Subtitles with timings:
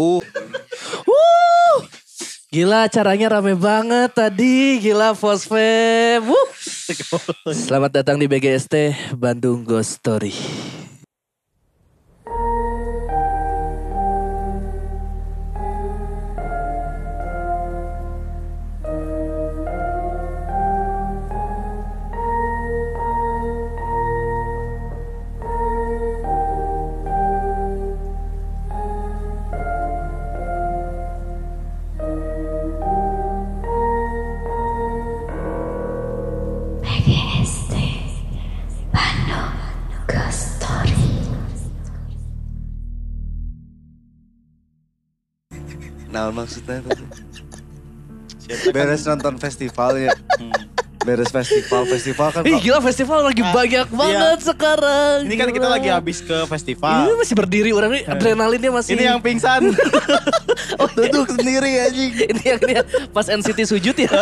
[0.00, 0.24] Bu.
[1.04, 1.78] Wuh.
[2.48, 4.80] Gila acaranya rame banget tadi.
[4.80, 6.24] Gila Fosfem.
[6.24, 6.48] Wuh.
[7.52, 10.32] Selamat datang di BGST Bandung Ghost Story.
[46.70, 48.70] Nah maksudnya tadi.
[48.70, 50.14] Beres nonton festival ya.
[51.00, 55.24] Beres festival, festival kan Ih gila festival lagi banyak banget sekarang.
[55.26, 57.16] Ini kan kita lagi habis ke Ini festival.
[57.16, 58.94] masih berdiri orang ini adrenalinnya masih.
[58.94, 59.72] Ini yang pingsan.
[60.80, 62.12] oh, duduk sendiri anjing.
[62.36, 64.12] ini yang dia pas NCT sujud ya.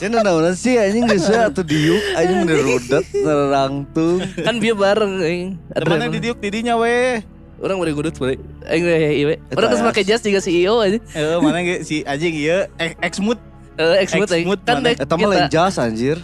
[0.00, 4.22] Ini naon sih anjing geus we atuh diuk anjing nerudet nerangtung.
[4.46, 5.58] kan dia bareng eh.
[5.84, 6.12] Mana Adrenalin.
[6.16, 7.20] didiuk didinya weh.
[7.60, 8.40] Orang boleh gudut boleh.
[8.64, 9.36] Eh iya.
[9.52, 9.86] Orang Eta geus ya.
[9.92, 10.98] make jas juga CEO aja.
[11.12, 13.36] Eh mana ge si anjing ieu ex mood.
[13.76, 14.40] Eh Exmut aja.
[14.40, 16.16] Exmut Kan dek Eta mah lain jas anjir.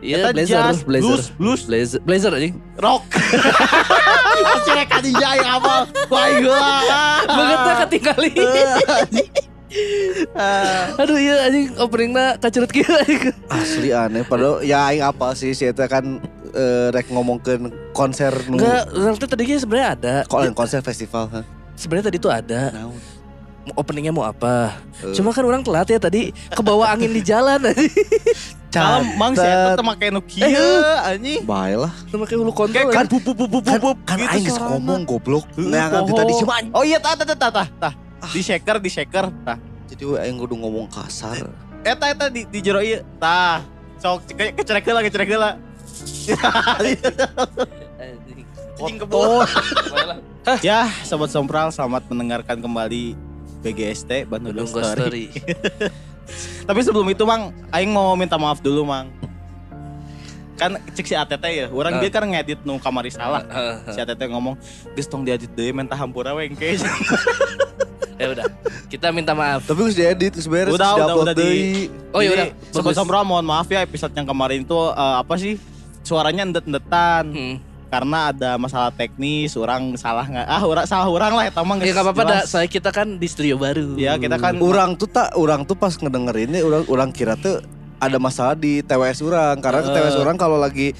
[0.00, 1.62] Iya blazer, blazer, blues, blues.
[1.68, 2.48] blazer, blazer aja.
[2.80, 3.04] Rock.
[4.48, 5.74] Masih rek anjing yang apa?
[6.08, 6.72] Wah gila.
[7.28, 7.74] Bangetnya
[9.70, 10.98] ketinggali.
[10.98, 13.30] Aduh iya anjing openingnya kacurut gitu anjing.
[13.46, 16.18] Asli aneh padahal ya aing apa sih si eta kan
[16.50, 20.14] eh, rek ngomongkeun konser nu Enggak, nanti tadinya sebenarnya ada.
[20.24, 21.40] kok lain konser festival ha.
[21.72, 22.60] Sebenarnya tadi tuh ada.
[22.70, 22.98] Naon?
[23.72, 24.74] Openingnya mau apa?
[25.00, 25.14] Eh.
[25.14, 27.92] Cuma kan orang telat ya tadi kebawa angin di jalan anjing.
[28.70, 31.40] Salam mang si eta make nu Eh, kieu anjing.
[31.42, 31.90] Bae lah.
[32.06, 32.74] Sama kayak hulu kontrol.
[32.74, 33.22] Kayak kan anjing.
[33.22, 34.70] pup pup pup pup Kan, kan gitu aing geus suarana.
[34.74, 35.44] ngomong goblok.
[35.56, 36.18] Nah, nganti poho.
[36.18, 36.54] tadi cuma.
[36.72, 37.92] Oh iya tah tah tah tah tah.
[38.22, 39.56] Di shaker di shaker tah.
[39.86, 41.48] Jadi we aing kudu ngomong kasar.
[41.80, 43.64] Eta eta di di jero ieu tah.
[43.96, 45.50] Sok ke- kecerek heula kecerek heula.
[48.00, 48.44] Anjing.
[50.62, 53.12] Ya, sobat sompral selamat mendengarkan kembali
[53.60, 55.28] BGST Bandung Story.
[56.68, 59.12] Tapi sebelum itu Mang, aing mau minta maaf dulu Mang.
[60.56, 62.00] Kan cek si ATT ya, orang Ah.
[62.00, 63.40] dia kan ngedit nu kamari salah.
[63.42, 63.92] Heeh.
[63.92, 64.56] Si ATT ngomong,
[64.92, 66.76] "Geus tong diedit deui menta hampura we engke."
[68.20, 68.44] Ya udah,
[68.86, 69.64] kita minta maaf.
[69.64, 71.88] Tapi geus diedit beres Udah, udah, udah di-.
[72.12, 75.56] Oh ya udah, sobat sompral mohon maaf ya episode yang kemarin itu eh, apa sih?
[76.00, 77.56] Suaranya endet-endetan Hmm.
[77.88, 80.46] karena ada masalah teknis, orang salah nggak?
[80.46, 83.24] Ah, orang salah orang lah eta mah Ya nggak apa-apa dah, saya kita kan di
[83.24, 83.96] studio baru.
[83.96, 87.58] Ya, kita kan Orang tuh tak, orang tuh pas ngedengerinnya orang orang kira tuh
[87.96, 89.90] ada masalah di TWS orang karena Eh.
[89.90, 90.92] TWS orang kalau lagi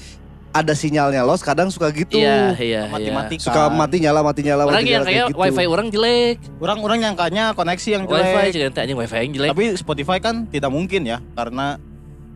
[0.51, 2.19] ada sinyalnya los kadang suka gitu.
[2.19, 2.81] Iya, iya, iya.
[2.91, 5.39] mati-mati Suka mati nyala mati nyala Orang mati yang nyala kayak gitu.
[5.39, 6.35] wifi orang jelek.
[6.59, 8.25] Orang-orang nyangkanya koneksi yang jelek.
[8.35, 9.49] Wifi juga nanti anjing wifi yang jelek.
[9.55, 11.79] Tapi Spotify kan tidak mungkin ya karena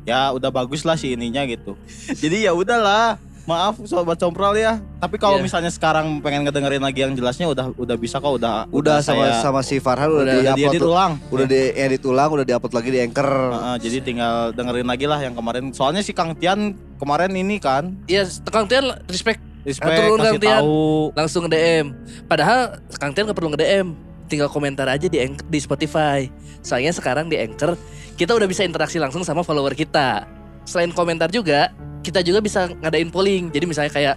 [0.08, 1.76] ya udah bagus lah si ininya gitu.
[2.24, 3.20] Jadi ya udahlah.
[3.46, 4.82] Maaf sobat compral ya.
[4.98, 5.46] Tapi kalau Iya.
[5.46, 9.38] misalnya sekarang pengen ngedengerin lagi yang jelasnya udah udah bisa kok udah Udah sama saya-
[9.40, 11.12] sama si Farhan udah, Udah udah di-upload diedit ulang.
[11.30, 13.30] udah diedit ulang, udah diupload lagi di Anchor.
[13.30, 15.70] Heeh, jadi tinggal dengerin lagi lah yang kemarin.
[15.72, 20.62] Soalnya si Kang Tian kemarin ini kan Iya, Kang Tian respect respect kasih Kang Tian.
[20.62, 21.14] tahu.
[21.14, 21.86] langsung nge-DM.
[22.26, 22.60] Padahal
[22.96, 23.88] Kang Tian nggak perlu nge-DM.
[24.26, 26.26] Tinggal komentar aja di Anch- di Spotify.
[26.60, 27.78] Soalnya sekarang di Anchor
[28.14, 30.26] kita udah bisa interaksi langsung sama follower kita.
[30.66, 31.70] Selain komentar juga,
[32.06, 33.50] kita juga bisa ngadain polling.
[33.50, 34.16] Jadi misalnya kayak,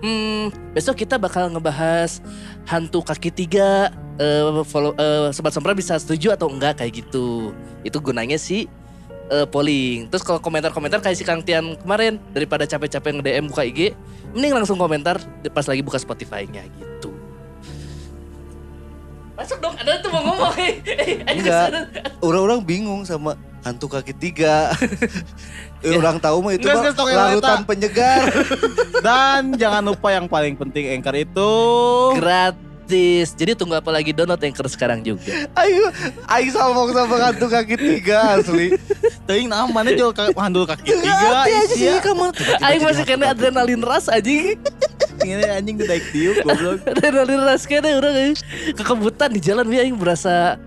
[0.00, 2.24] hmm, besok kita bakal ngebahas
[2.64, 3.92] hantu kaki tiga.
[4.16, 7.52] Eh, follow, eh, sobat sempra bisa setuju atau enggak kayak gitu.
[7.84, 8.64] Itu gunanya sih
[9.28, 10.08] eh, polling.
[10.08, 13.92] Terus kalau komentar-komentar kayak si Kang Tian kemarin daripada capek-capek nge-DM buka IG,
[14.32, 15.20] mending langsung komentar
[15.52, 16.95] pas lagi buka Spotify-nya gitu.
[19.36, 20.52] Masuk dong, ada tuh mau ngomong.
[21.36, 21.68] Enggak.
[22.24, 24.72] Orang-orang bingung sama hantu kaki tiga.
[25.84, 28.24] Eh, orang tahu mah itu Nggak, mah larutan penyegar.
[29.06, 31.52] Dan jangan lupa yang paling penting Anchor itu
[32.16, 33.36] Gratis.
[33.36, 35.28] Jadi tunggu apa lagi download Anchor sekarang juga.
[35.52, 35.92] Ayo,
[36.32, 38.72] ayo salmong sama hantu kaki tiga asli.
[39.28, 42.32] teuing mana jual ka- handul kaki tiga aja kamu.
[42.64, 44.56] Ayo masih kena adrenalin ras anjing.
[45.22, 48.34] Ini anjing udah diuk goblok adrenalin ras kena orang
[48.76, 50.60] kekebutan di jalan dia yang berasa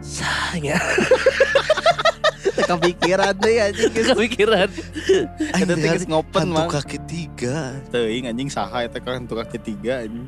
[0.00, 0.80] sayang
[2.70, 4.68] kepikiran deh anjing kepikiran.
[5.52, 6.70] Ada tiga ngopen, hantu Mang.
[6.70, 7.74] kaki tiga.
[7.90, 10.24] teuing anjing saha eta kan handul kaki tiga anjing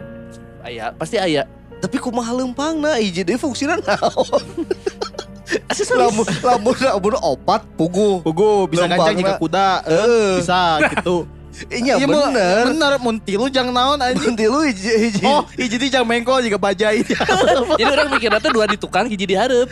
[0.62, 1.46] Ayah, pasti ayah.
[1.82, 4.42] Tapi kumaha lempangna IJD fungsinya naon?
[5.98, 8.22] Lamun lamun lamun opat pugu.
[8.22, 10.38] Pugu bisa Lembang, gancang jika kuda Eh.
[10.40, 10.62] bisa
[10.94, 11.26] gitu
[11.68, 12.64] Iya Iya, mau- bener.
[12.70, 14.32] Bener, mun tilu jangan naon anjing.
[14.32, 15.22] Nanti lu hiji, hiji.
[15.22, 17.04] Oh, hiji di jang mengkol juga bajai.
[17.78, 19.68] Jadi orang mikirnya tuh dua di tukang hiji di hareup.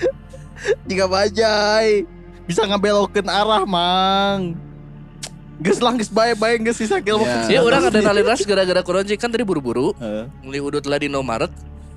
[0.84, 2.04] Jika bajai.
[2.44, 4.54] Bisa ngabelokeun arah, Mang.
[5.56, 7.44] Geus lah geus bae-bae geus sisa kill Ya.
[7.48, 9.92] Ya orang ada nalin ras gara-gara kuronci kan tadi buru-buru.
[9.94, 10.24] Heeh.
[10.42, 11.52] Beli udut lah di Nomaret.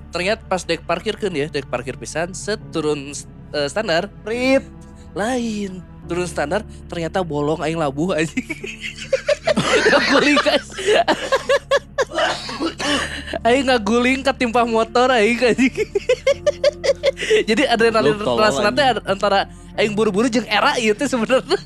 [0.08, 3.12] Ternyata pas dek parkir kan ya, dek parkir pisan set turun
[3.50, 4.64] eh, standar Prit.
[5.12, 8.34] lain turun standar ternyata bolong aing labuh aja
[9.82, 10.68] ngaguling guys
[13.44, 15.68] aing ngaguling ketimpa motor aing aja
[17.48, 21.58] jadi adrenalin ras nanti antara aing buru-buru jeung era itu sebenarnya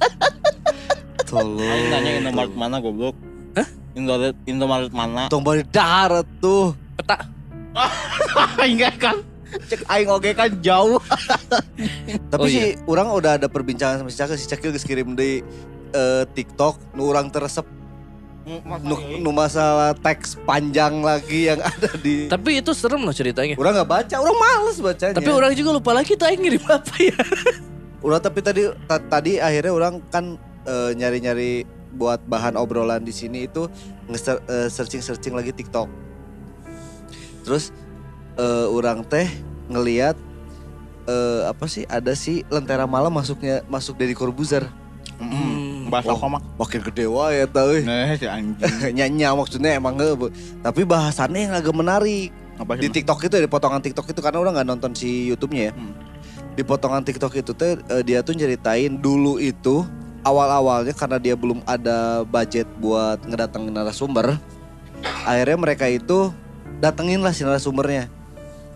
[1.28, 1.60] Tolong.
[1.60, 3.12] Aing nanya Indomaret mana goblok?
[3.52, 3.68] Hah?
[3.92, 5.28] Indomaret Indomaret mana?
[5.28, 6.72] Tong bari darat tuh.
[6.96, 7.20] peta
[8.64, 9.16] Aing gak kan.
[9.68, 10.96] Cek aing oge kan jauh.
[12.32, 15.44] Tapi Oh, sih orang udah ada perbincangan sama si Cakil, si Cakil geus kirim di
[15.92, 17.64] eh, TikTok nu orang teresep
[18.80, 23.74] nu, nu masalah teks panjang lagi yang ada di tapi itu serem loh ceritanya Orang
[23.74, 25.14] nggak baca, orang males bacanya.
[25.14, 27.18] tapi orang juga lupa lagi tuh aing ngirim apa ya
[27.98, 33.44] Orang tapi tadi ta- tadi akhirnya orang kan eh, nyari-nyari buat bahan obrolan di sini
[33.44, 33.66] itu
[34.06, 34.38] nge
[34.70, 35.90] searching searching lagi TikTok.
[37.42, 37.74] Terus
[38.38, 39.26] eh, orang teh
[39.66, 40.14] ngeliat
[41.04, 44.70] eh, apa sih ada sih lentera malam masuknya masuk dari Corbuzier.
[45.18, 45.67] Hmm.
[45.88, 46.28] Bahasa Oh.
[46.28, 46.40] mah?
[46.56, 47.80] Makin gede wae eta euy.
[47.88, 48.56] Nah, si anjing.
[48.96, 52.28] Nyanya maksudnya emang nge- tapi bahasannya yang agak menarik.
[52.58, 52.90] Apa Di?
[52.90, 55.72] TikTok itu di potongan TikTok itu karena orang nggak nonton si YouTube-nya ya.
[55.72, 55.94] Hmm.
[56.52, 59.86] Di potongan TikTok itu tuh eh, dia tuh ceritain dulu itu
[60.20, 64.34] awal-awalnya karena dia belum ada budget buat ngedatengin narasumber.
[65.22, 66.34] Akhirnya mereka itu
[66.78, 68.10] datengin lah si narasumbernya.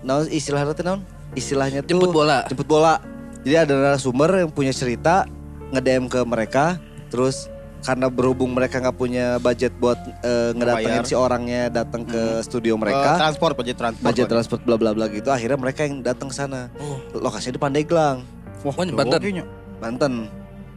[0.02, 1.00] Nah, istilahnya tuh naon?
[1.34, 3.02] Istilahnya tuh jemput bola jemput bola.
[3.42, 5.26] Jadi ada narasumber yang punya cerita
[5.74, 6.78] nge-DM ke mereka,
[7.12, 11.04] terus karena berhubung mereka nggak punya budget buat eh, ngedatengin Bayar.
[11.04, 12.40] si orangnya datang ke Hmm.
[12.40, 14.06] studio Eh, mereka, transport budget transport.
[14.06, 16.70] budget transport bla bla bla gitu, akhirnya mereka yang datang ke sana.
[16.78, 18.22] oh Lokasinya di Pandeglang,
[18.62, 19.18] Wah, Oh, Banten.
[19.18, 19.44] oge nya.
[19.76, 20.30] Banten.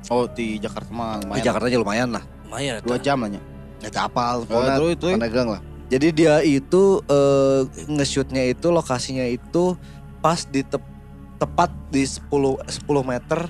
[0.08, 1.46] Oh, di Jakarta mah Di lumayan.
[1.46, 2.24] Jakarta aja lumayan lah.
[2.44, 3.30] lumayan Dua jam lah.
[3.78, 5.08] Ya kapal, Oh, pokoknya terus itu.
[5.14, 5.62] Pandeglang lah.
[5.86, 9.78] Jadi dia itu eh, nge-shootnya itu lokasinya itu
[10.20, 10.90] pas di tep-
[11.38, 12.26] tepat di 10
[12.60, 13.46] 10 meter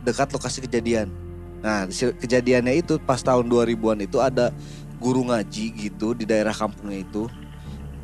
[0.00, 1.08] dekat lokasi kejadian.
[1.60, 4.48] Nah, kejadiannya itu pas tahun 2000-an itu ada
[4.96, 7.28] guru ngaji gitu di daerah kampungnya itu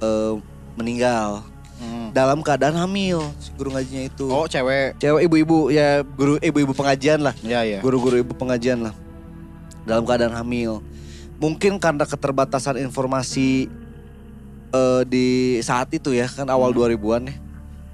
[0.01, 0.35] eh,
[0.77, 1.45] meninggal
[1.77, 2.09] Hmm.
[2.17, 4.33] dalam keadaan hamil si guru ngajinya itu.
[4.33, 4.97] Oh, cewek.
[4.97, 7.37] Cewek ibu-ibu ya guru ibu-ibu pengajian lah.
[7.45, 7.79] Iya, iya.
[7.85, 8.97] guru-guru ibu pengajian lah
[9.87, 10.83] dalam keadaan hamil
[11.37, 13.71] mungkin karena keterbatasan informasi
[14.73, 16.97] eh, di saat itu ya kan awal Hmm.
[16.97, 17.37] 2000-an ya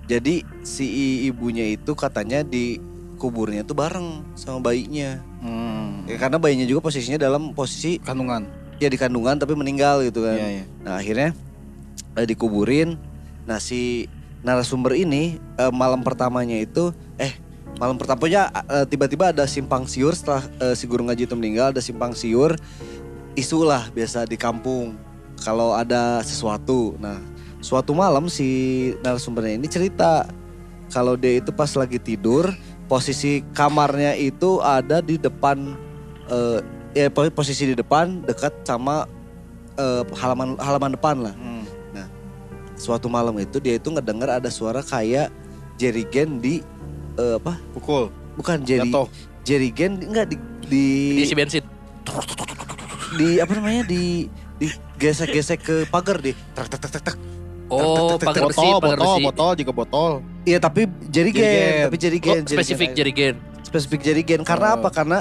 [0.03, 0.87] jadi si
[1.27, 2.79] ibunya itu katanya di
[3.19, 6.07] kuburnya tuh bareng sama bayinya Hmm.
[6.07, 8.47] ya, karena bayinya juga posisinya dalam posisi Kandungan.
[8.79, 10.65] ya di kandungan tapi meninggal gitu kan Iya, iya.
[10.87, 11.35] Nah akhirnya
[12.15, 12.95] eh, dikuburin.
[13.47, 14.07] Nah si
[14.47, 17.35] narasumber ini eh, malam pertamanya itu eh
[17.79, 21.83] malam pertamanya eh, tiba-tiba ada simpang siur setelah eh, si guru ngaji itu meninggal ada
[21.83, 22.55] simpang siur
[23.35, 24.95] isu lah biasa di kampung
[25.43, 26.95] kalau ada sesuatu.
[27.03, 27.19] Nah
[27.63, 28.47] suatu malam si
[29.03, 30.27] narasumbernya ini cerita
[30.91, 32.51] kalau dia itu pas lagi tidur
[32.93, 35.73] posisi kamarnya itu ada di depan
[36.29, 36.61] eh,
[36.93, 39.09] ya po- posisi di depan dekat sama
[39.81, 41.33] eh, halaman halaman depan lah.
[41.33, 41.65] Hmm.
[42.77, 45.33] Suatu malam itu dia itu ngedenger ada suara kayak
[45.81, 46.61] jerigen di
[47.17, 47.57] eh, apa?
[47.73, 48.13] Pukul.
[48.37, 49.09] Bukan jeri Jatuh.
[49.41, 50.37] jerigen di- enggak di
[50.69, 50.85] di
[51.17, 51.65] diisi bensin
[53.17, 54.29] di apa namanya di
[54.61, 54.69] di
[55.01, 56.37] gesek-gesek ke pagar deh.
[56.53, 57.17] Tak tak tak tak.
[57.73, 60.13] Oh pagar besi Botol, pagar botol, besi botol juga botol.
[60.43, 61.83] Iya tapi jerigen, Jerigen.
[61.85, 64.77] tapi jerigen, oh, spesifik jerigen spesifik jerigen karena Oh.
[64.77, 64.89] apa?
[64.91, 65.19] Karena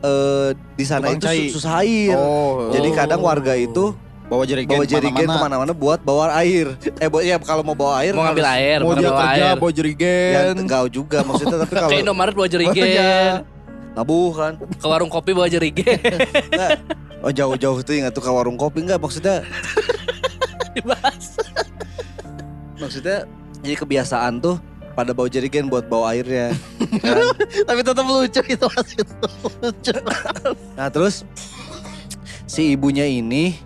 [0.00, 1.40] eh, di sana Tukang itu cai.
[1.46, 2.16] su- susah air.
[2.16, 2.96] Oh, Jadi Oh.
[2.96, 3.94] kadang warga itu
[4.24, 5.70] bawa jerigen, bawa jerigen ke mana-mana.
[5.72, 6.74] buat bawa air.
[6.98, 9.68] Eh, bu- ya kalau mau bawa air mau ngambil air Mau dia kerja air bawa
[9.68, 10.54] Ya jerigen.
[10.58, 13.44] enggak juga maksudnya tapi kalau ke Indomaret bawa Oh, jerigen
[13.92, 14.52] nabuh kan.
[14.56, 16.00] ke warung kopi bawa jerigen
[16.48, 16.80] Enggak.
[17.20, 19.44] Oh jauh-jauh tuh ingat tuh ke warung kopi enggak maksudnya
[20.74, 21.36] dibahas
[22.82, 23.24] maksudnya
[23.60, 24.58] jadi kebiasaan tuh
[24.92, 26.52] pada bawa jerigen buat bawa airnya.
[26.98, 27.16] kan?
[27.68, 29.00] Tapi tetap lucu itu masih
[29.56, 29.94] lucu.
[30.74, 31.22] Nah terus
[32.44, 33.56] si ibunya ini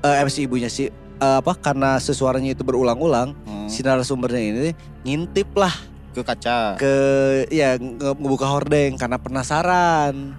[0.00, 4.70] eh si ibunya si eh, apa karena sesuaranya itu berulang-ulang Hmm, si narasumbernya ini
[5.02, 5.72] ngintip lah
[6.10, 6.74] ke kaca.
[6.76, 6.94] ke
[7.48, 10.34] ya nge- ngebuka hordeng karena penasaran.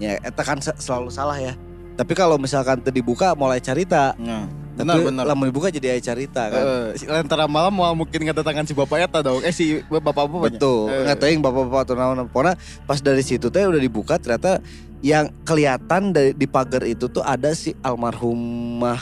[0.00, 1.52] Ya eta kan se- selalu salah ya.
[1.94, 3.60] Tapi kalau misalkan teu dibuka mulai.
[3.60, 3.76] Nah,
[4.16, 5.24] benar Tapi benar.
[5.28, 6.64] Lamun dibuka jadi aya carita kan.
[6.96, 9.44] Si lentera malam mau mungkin tangan si bapak eta dong.
[9.44, 10.56] Eh si bapak bapaknya.
[10.56, 10.88] Betul.
[10.88, 12.18] Nggak tahu yang bapak-bapak atau naon.
[12.28, 12.54] Pokoknya
[12.86, 14.62] pas dari situ teh udah dibuka ternyata
[15.00, 19.00] yang kelihatan dari di pagar itu tuh ada si almarhumah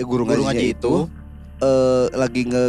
[0.00, 1.04] eh, guru, Guru ngaji itu
[1.60, 2.64] eh, lagi nge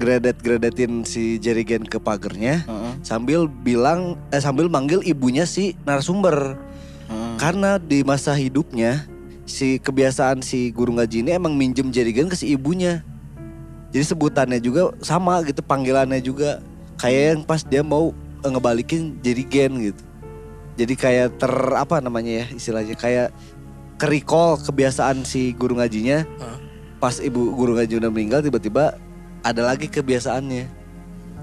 [0.00, 7.36] gredet-gredetin si Jerigen ke pagernya Heeh, sambil bilang eh sambil manggil ibunya si narasumber heeh.
[7.36, 9.04] karena di masa hidupnya
[9.50, 13.02] si kebiasaan si guru ngaji ini emang minjem Jerigen ke si ibunya.
[13.90, 16.62] Jadi sebutannya juga sama gitu panggilannya juga.
[17.02, 18.14] Kayak yang pas dia mau
[18.46, 20.02] eh, ngebalikin Jerigen gitu.
[20.78, 23.34] Jadi kayak ter apa namanya ya istilahnya kayak
[23.98, 26.24] kerikol kebiasaan si guru ngajinya.
[27.02, 28.96] Pas ibu guru ngaji udah meninggal tiba-tiba
[29.42, 30.78] ada lagi kebiasaannya.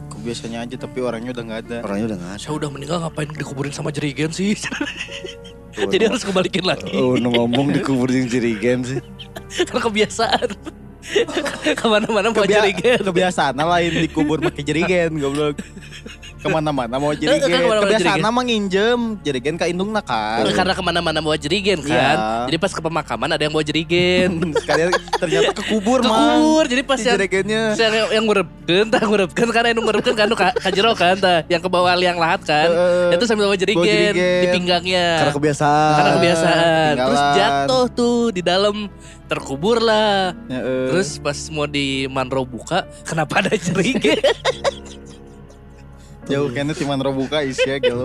[0.07, 1.77] Kok biasanya aja tapi orangnya udah nggak ada.
[1.83, 2.41] orangnya udah nggak ada.
[2.41, 4.55] Saya udah meninggal ngapain dikuburin sama jerigen sih?
[5.77, 6.89] Jadi harus kembalikin lagi.
[6.91, 8.99] oh ngomong dikuburin Jerigen sih
[9.63, 10.49] Karena kebiasaan.
[11.71, 12.99] Ke mana-mana Kebia- jerigen.
[12.99, 15.55] Kebiasaan lain dikubur pakai jerigen goblok.
[16.37, 17.49] Ke mana-mana mau jerigen.
[17.49, 20.45] Kan Kebiasaan mah nginjem jerigen ke indungna kan.
[20.53, 21.89] Karena ke mana-mana bawa jerigen kan.
[21.89, 22.45] Iya.
[22.47, 24.29] Jadi pas ke pemakaman ada yang bawa jerigen.
[24.61, 26.13] Sekalian ternyata kekubur mah.
[26.13, 26.63] Kekubur.
[26.69, 27.63] Jadi pas yang jerigennya.
[27.73, 30.27] yang, yang ngurepkeun tah ngurepkeun karena yang ngurepkeun kan
[30.61, 32.69] kajero kan tah yang ke bawah liang lahat kan.
[32.69, 33.15] Heeh.
[33.17, 34.41] itu sambil bawa jerigen, Bawa jerigen.
[34.41, 35.07] di pinggangnya.
[35.19, 36.91] karena kebiasaan Karena kebiasaan.
[36.97, 38.75] Terus jatuh tuh di dalam
[39.27, 40.31] terkubur lah.
[40.47, 40.93] Heeh.
[40.93, 44.21] Terus pas mau di manro buka, kenapa ada jerigen?
[46.27, 48.03] jauh kayaknya timan robuka isya gitu.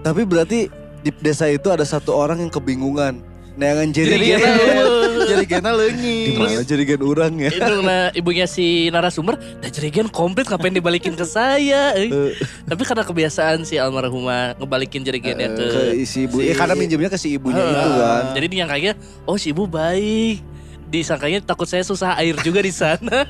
[0.00, 3.20] Tapi berarti di desa itu ada satu orang yang kebingungan.
[3.54, 4.42] Neangan jerigen.
[4.42, 4.86] Jerigen.
[5.24, 6.34] Jerigena Di leungit.
[6.34, 7.48] mana jerigen orang ya?
[7.48, 11.94] itu nah, ibunya si narasumber, dah jerigen komplit ngapain dibalikin ke saya?
[11.94, 12.34] eh?" Eh,
[12.66, 16.42] Tapi karena kebiasaan si almarhumah ngebalikin jerigennya ke, ke isi ibu.
[16.42, 17.72] si- Eh, karena minjemnya ke si ibunya Heeh.
[17.72, 18.22] itu kan.
[18.34, 20.42] Jadi nyangkanya, oh si ibu baik.
[20.84, 23.22] Disangkanya takut saya susah air juga di sana.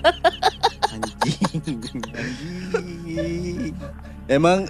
[0.91, 2.01] Anjing.
[4.27, 4.65] Emang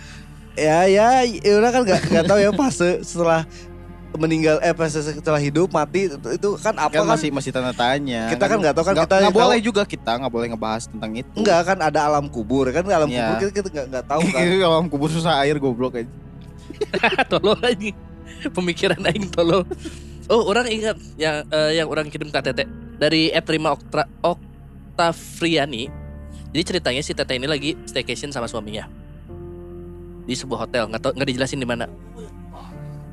[0.54, 3.42] ya ya, ya udah kan nggak nggak tahu ya fase setelah
[4.14, 7.18] meninggal eh fase setelah hidup mati itu, itu kan apa Kan kan?
[7.18, 8.30] masih masih tanda tanya.
[8.30, 10.82] Kita kan nggak tahu kan, Nggak- kita nggak tahu- boleh juga kita nggak boleh ngebahas
[10.86, 11.30] tentang itu.
[11.34, 13.26] Enggak kan ada alam kubur kan alam Iya.
[13.26, 14.42] kubur kita kita nggak nggak tahu kan.
[14.62, 16.10] Kalau kubur susah air goblok aja.
[17.32, 17.90] tolong aja.
[18.46, 19.66] Pemikiran aing tolong.
[20.24, 22.64] Oh, orang ingat yang eh, yang orang kirim ke Tete
[22.96, 25.90] dari Eprima Oktra, Oktavriani.
[26.48, 28.86] Jadi ceritanya si Tete ini lagi staycation sama suaminya
[30.24, 31.86] di sebuah hotel, nggak tahu nggak dijelasin di mana.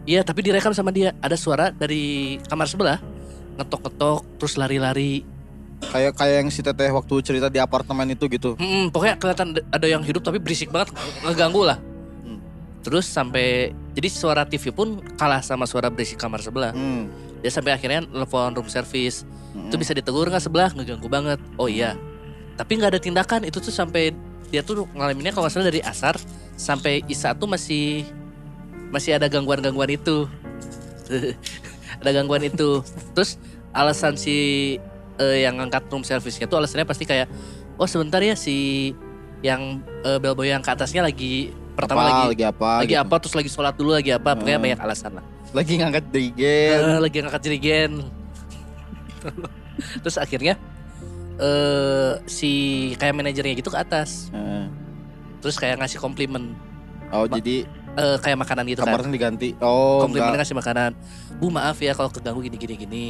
[0.01, 1.13] Iya, tapi direkam sama dia.
[1.21, 2.97] Ada suara dari kamar sebelah
[3.59, 5.21] ngetok-ngetok terus lari-lari.
[5.81, 8.53] Kayak kayak yang si teteh waktu cerita di apartemen itu gitu.
[8.57, 10.93] Hmm, pokoknya kelihatan ada- ada yang hidup tapi berisik banget,
[11.25, 11.77] ngeganggu lah.
[12.25, 12.37] Hmm.
[12.85, 16.73] Terus sampai jadi suara TV pun kalah sama suara berisik kamar sebelah.
[16.73, 17.09] Hmm.
[17.41, 19.25] Dia sampai akhirnya telepon room service.
[19.53, 19.69] Hmm.
[19.69, 20.69] Itu bisa ditegur nggak sebelah?
[20.73, 21.41] Ngeganggu banget.
[21.57, 21.97] Oh iya.
[22.57, 23.41] Tapi nggak ada tindakan.
[23.45, 24.13] Itu tuh sampai
[24.51, 26.19] dia tuh ngalaminnya kalau salah dari asar
[26.53, 28.03] sampai isa tuh masih
[28.91, 30.27] masih ada gangguan-gangguan itu.
[32.01, 32.83] ada gangguan itu.
[33.15, 33.39] Terus
[33.71, 34.35] alasan si
[35.15, 37.31] eh, yang ngangkat room service-nya tuh alasannya pasti kayak
[37.79, 38.91] oh sebentar ya si
[39.41, 42.69] yang eh, bellboy yang ke atasnya lagi pertama Apa, lagi lagi apa?
[42.83, 43.01] lagi gitu.
[43.01, 44.65] apa terus lagi sholat dulu lagi apa pokoknya Hmm.
[44.67, 46.79] banyak alasan lah Lagi ngangkat jerigen.
[46.79, 47.91] Eh, lagi ngangkat jerigen
[50.03, 50.59] terus akhirnya
[51.41, 52.51] eh si
[52.95, 54.69] kayak manajernya gitu ke atas Heeh.
[55.39, 56.53] terus kayak ngasih komplimen
[57.09, 59.49] Oh Ma- jadi eh kayak makanan gitu kan kamarnya diganti.
[59.59, 60.39] Oh komplimen enggak.
[60.39, 60.91] ngasih makanan
[61.35, 63.05] bu maaf ya kalau keganggu gini gini gini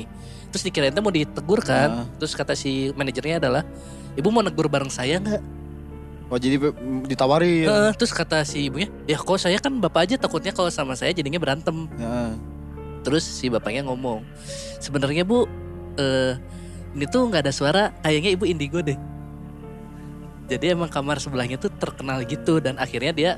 [0.47, 2.05] terus dikirain tuh mau ditegur kan Ah.
[2.15, 3.61] terus kata si manajernya adalah
[4.15, 5.43] ibu mau negur bareng saya nggak
[6.31, 6.55] Oh jadi
[7.05, 7.67] ditawarin.
[7.67, 11.11] Eh, terus kata si ibunya ya kok saya kan bapak aja takutnya kalau sama saya
[11.11, 12.31] jadinya berantem Heeh.
[13.01, 14.23] Terus si bapaknya ngomong,
[14.77, 15.43] sebenarnya bu,
[15.97, 16.39] eh
[16.91, 18.97] ini tuh nggak ada suara, kayaknya ibu indigo deh.
[20.47, 23.31] Jadi emang kamar sebelahnya tuh terkenal gitu dan akhirnya dia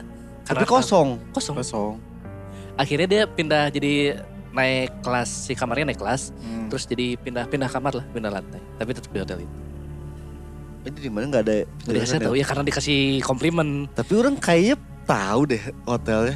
[0.43, 1.10] Tapi karena- kosong.
[1.29, 1.55] kosong.
[1.62, 1.93] Kosong.
[2.74, 4.17] Akhirnya dia pindah jadi
[4.50, 6.69] naik kelas si kamarnya naik kelas, Hmm.
[6.69, 8.62] terus jadi pindah-pindah kamar lah, pindah lantai.
[8.75, 9.55] Tapi tetap di hotel itu.
[10.83, 11.55] Ini di mana nggak ada.
[11.86, 13.88] Jadi saya tahu ya karena dikasih komplimen.
[13.93, 16.36] Tapi orang kayaknya tahu deh hotelnya.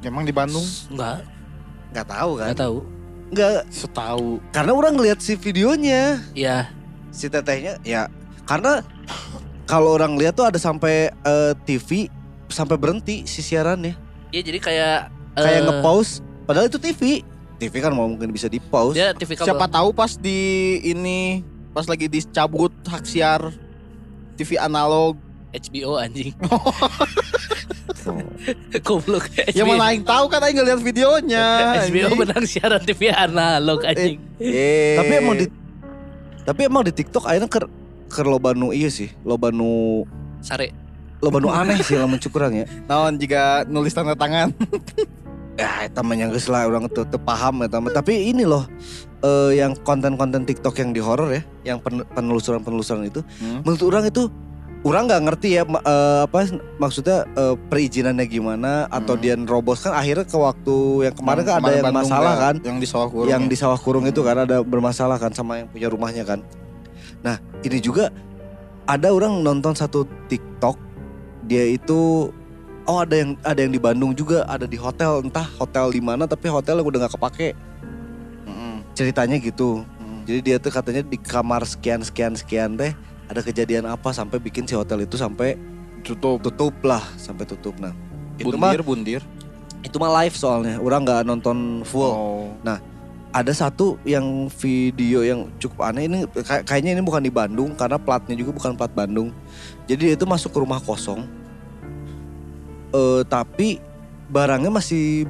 [0.00, 1.24] Emang di Bandung Enggak,
[1.90, 2.44] Nggak tahu kan?
[2.48, 2.76] enggak tahu.
[3.34, 3.66] Nggak.
[3.74, 4.38] setahu.
[4.54, 6.70] Karena orang ngeliat si videonya Ya,
[7.14, 8.10] si tetehnya ya
[8.42, 8.82] karena
[9.70, 12.10] kalau orang lihat tuh ada sampai eh, TV
[12.50, 13.94] sampai berhenti si siarannya
[14.34, 14.98] iya jadi kayak
[15.38, 17.22] kayak eh, nge-pause padahal itu TV
[17.62, 19.46] TV kan mau mungkin bisa di-pause Dia TV kabel.
[19.46, 23.54] Siapa tahu pas di ini pas lagi dicabut hak siar
[24.34, 25.14] TV analog.
[25.54, 26.34] HBO anjing.
[28.86, 29.24] Goblok.
[29.52, 31.44] Ya mana aing tahu kan aing ngeliat videonya.
[31.88, 34.20] HBO menang siaran TV analog anjing.
[34.36, 34.98] Eh.
[34.98, 35.46] tapi emang di
[36.44, 37.64] tapi emang di TikTok akhirnya ker
[38.10, 40.04] ker loba nu iya sih loba nu
[40.44, 40.68] Sare.
[41.24, 44.52] loba nu aneh sih lamun cukurang ya naon jika nulis tanda tangan.
[45.54, 47.94] ya eta mah geus lah orang teu teu paham eta mah.
[47.94, 48.66] Tapi ini loh
[49.22, 53.62] eh, yang konten-konten TikTok yang di horor ya, yang pen- penelusuran-penelusuran itu Hmm.
[53.64, 54.28] menurut orang itu
[54.84, 56.38] orang nggak ngerti ya eh, apa
[56.76, 59.22] maksudnya eh, perizinannya gimana atau Hmm.
[59.22, 60.76] dia nerobos kan akhirnya ke waktu
[61.08, 62.44] yang kemarin kan ada yang Bandung masalah nggak?
[62.44, 63.28] kan Yang di sawah kurung.
[63.28, 63.48] yang ya?
[63.48, 66.40] di sawah kurung itu kan ada bermasalah kan sama yang punya rumahnya kan.
[67.24, 68.12] Nah ini juga
[68.84, 70.76] ada orang nonton satu TikTok
[71.44, 72.28] dia itu
[72.84, 76.28] oh ada yang ada yang di Bandung juga ada di hotel entah hotel di mana
[76.28, 77.48] tapi hotel yang udah nggak kepake
[78.44, 78.84] Mm-mm.
[78.92, 79.80] ceritanya gitu.
[79.96, 80.20] Mm.
[80.28, 82.92] Jadi dia tuh katanya di kamar sekian sekian sekian teh
[83.24, 85.56] ada kejadian apa sampai bikin si hotel itu sampai
[86.04, 86.36] Tutup.
[86.44, 87.96] tutup lah sampai tutup nah.
[88.36, 89.22] Itu mah Bundir, bundir.
[89.80, 92.12] itu mah live soalnya orang nggak nonton full.
[92.12, 92.48] Oh.
[93.34, 97.98] ada satu yang video yang cukup aneh ini kay- kayaknya ini bukan di Bandung karena
[97.98, 99.34] platnya juga bukan plat Bandung.
[99.90, 101.26] Jadi dia itu masuk ke rumah kosong.
[102.94, 103.82] Eh tapi
[104.30, 105.26] barangnya masih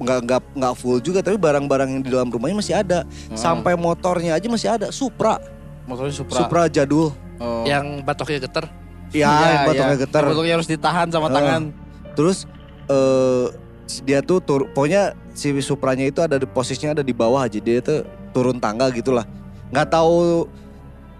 [0.00, 3.04] nggak nggak nggak full juga tapi barang-barang yang di dalam rumahnya masih ada.
[3.04, 3.36] Hmm.
[3.36, 4.88] Sampai motornya aja masih ada.
[4.88, 5.36] Supra,
[5.88, 6.38] motornya Supra.
[6.44, 7.10] Supra jadul.
[7.40, 7.64] Oh.
[7.64, 8.64] Yang batoknya geter.
[9.08, 10.02] Ya, Iya, yang batoknya iya.
[10.04, 10.22] getar.
[10.28, 11.34] Batoknya harus ditahan sama Eh.
[11.34, 11.62] tangan.
[12.12, 12.38] Terus
[12.88, 13.46] eh
[14.04, 17.80] dia tuh tur, pokoknya si Supranya itu ada di posisinya ada di bawah aja dia
[17.80, 18.04] tuh
[18.36, 19.24] turun tangga gitulah.
[19.72, 20.44] Nggak tahu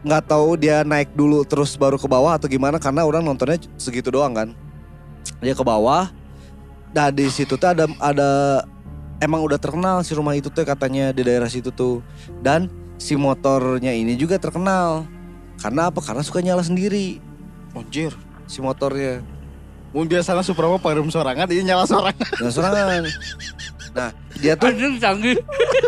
[0.05, 4.13] nggak tahu dia naik dulu terus baru ke bawah atau gimana karena orang nontonnya segitu
[4.13, 4.49] doang kan.
[5.41, 6.13] Dia ke bawah.
[6.93, 8.29] Nah di situ tuh ada ada
[9.19, 12.05] emang udah terkenal si rumah itu tuh katanya di daerah situ tuh.
[12.45, 15.07] Dan si motornya ini juga terkenal.
[15.59, 15.99] Karena apa?
[15.99, 17.19] Karena suka nyala sendiri
[17.73, 18.15] Anjir.
[18.47, 19.23] si motornya.
[19.89, 22.29] Mun biasanya Supra mah parum sorangan, ini nyala sorangan.
[22.43, 23.03] Dan serangan.
[23.91, 25.37] Nah, dia tuh Anjing canggih.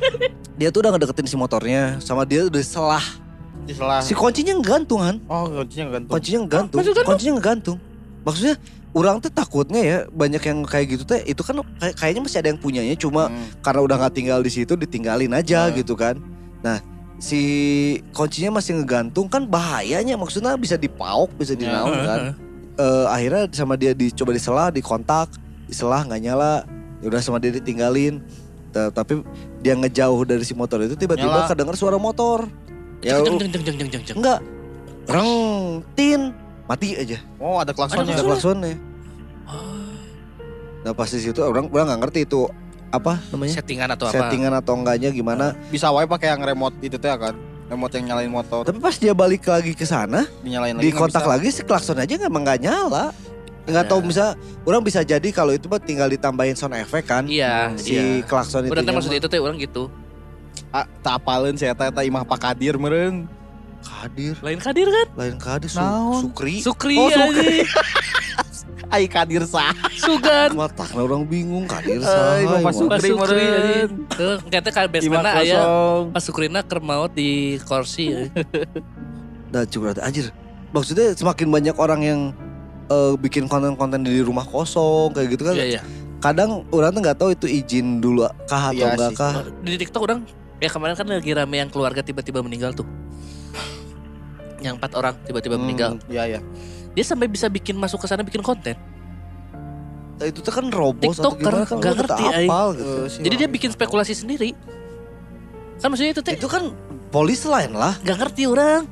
[0.59, 3.05] dia tuh udah ngedeketin si motornya sama dia udah selah.
[3.63, 4.01] Di selah.
[4.01, 5.17] Si kuncinya ngegantung kan?
[5.29, 6.11] Oh, kuncinya gantung.
[6.11, 6.77] Kuncinya ngegantung.
[6.81, 7.11] Maksudnya gantung?
[7.13, 7.79] Kuncinya ngegantung.
[8.21, 8.55] Maksudnya
[8.91, 12.49] orang tuh takutnya ya banyak yang kayak gitu teh itu kan kayak- kayaknya masih ada
[12.51, 13.47] yang punyanya cuma Hmm.
[13.63, 15.77] karena udah nggak tinggal di situ ditinggalin aja Hmm.
[15.79, 16.19] gitu kan.
[16.61, 16.81] Nah,
[17.21, 17.41] si
[18.11, 21.61] kuncinya masih ngegantung kan bahayanya maksudnya bisa dipauk, bisa Ya.
[21.61, 22.21] dinaun kan.
[22.75, 25.29] Eh, akhirnya sama dia dicoba diselah, dikontak,
[25.69, 26.65] diselah nggak nyala.
[26.99, 28.25] Ya udah sama dia ditinggalin.
[28.73, 29.21] Ta- Tapi
[29.61, 31.49] dia ngejauh dari si motor itu tiba-tiba Nyala.
[31.49, 32.49] kedengar suara motor.
[33.01, 34.41] Ya enggak.
[35.05, 36.33] Reng, tin,
[36.65, 37.21] mati aja.
[37.37, 38.17] Oh, ada klaksonnya.
[38.17, 38.75] Ada klaksonnya.
[40.81, 42.49] Nah pas di situ orang orang nggak ngerti itu
[42.91, 44.15] apa namanya Settingan atau apa?
[44.17, 45.55] settingan atau enggaknya gimana.
[45.71, 47.35] Bisa wae pakai yang remote itu teh kan.
[47.67, 50.83] Remote yang nyalain motor, Tapi pas dia balik lagi ke sana, dinyalain lagi.
[50.83, 53.15] di kontak lagi si klakson aja emang nggak nyala.
[53.63, 53.89] Nggak Ya.
[53.89, 54.25] tahu bisa
[54.67, 57.31] orang bisa jadi kalau itu mah tinggal ditambahin sound effect kan.
[57.31, 58.27] Iya, Si iya.
[58.27, 58.75] klakson itu.
[58.75, 59.87] Udah maksud itu teh orang gitu.
[60.71, 63.31] Ah, tak apalin saya teh imah Pak Kadir meureun.
[63.81, 65.07] Kadir, Lain kadir kan?
[65.15, 65.81] lain Kadir, su?
[66.21, 66.61] Sukri.
[66.61, 67.65] Sukri oh, Sukri.
[68.91, 69.71] Ai Kadir sah.
[69.95, 70.51] Sugan.
[70.53, 72.67] Matak orang bingung Kadir emang.
[72.69, 72.99] Sukri.
[72.99, 73.43] Pas Sukri.
[74.11, 75.61] Tuh, kayaknya kan basementnya aya
[76.11, 77.31] pas Sukrina keur maot di
[77.63, 78.11] kursi.
[78.11, 78.21] ya.
[79.49, 80.35] Nah curhat anjir.
[80.71, 82.21] Maksudnya semakin banyak orang yang
[82.87, 85.55] eh, bikin konten-konten di rumah kosong kayak gitu kan.
[85.55, 85.83] Iya, iya.
[86.19, 89.17] Kadang orang tuh nggak tahu itu izin dulu kah atau Iya enggak sih.
[89.17, 89.33] kah.
[89.63, 90.21] Di TikTok orang
[90.59, 92.85] ya kemarin kan lagi rame yang keluarga tiba-tiba meninggal tuh.
[94.61, 95.91] Yang empat orang tiba-tiba Hmm, meninggal.
[96.07, 96.41] Iya, iya.
[96.91, 98.75] Dia sampai bisa bikin masuk ke sana bikin konten.
[100.21, 102.93] Nah, itu tuh kan robos atau TikToker, gimana kan nggak ngerti, tak apal gitu.
[102.93, 104.53] Eh, si Jadi dia bikin spekulasi sendiri.
[105.81, 106.77] Kan maksudnya itu teh Itu kan
[107.09, 107.97] polis lain lah.
[108.05, 108.85] nggak ngerti orang.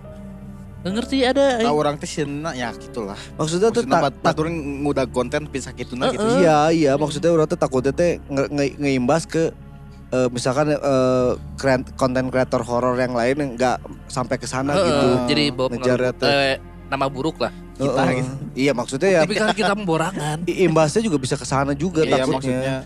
[0.79, 1.47] Nggak ngerti ada.
[1.61, 3.19] Tahu orang teh sieuna ya gitulah.
[3.37, 6.23] Maksudnya tuh tak, bat batur ngudag konten tapi sakituna gitu.
[6.25, 6.41] Heeh.
[6.41, 9.53] iya iya maksudnya orang tuh takutnya teh nge- nge- ngeimbas ke
[10.09, 11.31] eh, misalkan eh,
[11.61, 13.77] kre- konten kreator horor yang lain yang nggak
[14.09, 15.09] sampai ke sana Heeh, gitu.
[15.29, 16.57] Jadi bawa Ngejar eh,
[16.89, 17.53] nama buruk lah.
[17.75, 18.17] Kita Heeh.
[18.19, 18.33] gitu.
[18.59, 20.37] Iya maksudnya ya Tapi kan kita memborangan.
[20.45, 22.33] imbasnya juga bisa ke sana juga Iya takutnya.
[22.35, 22.77] maksudnya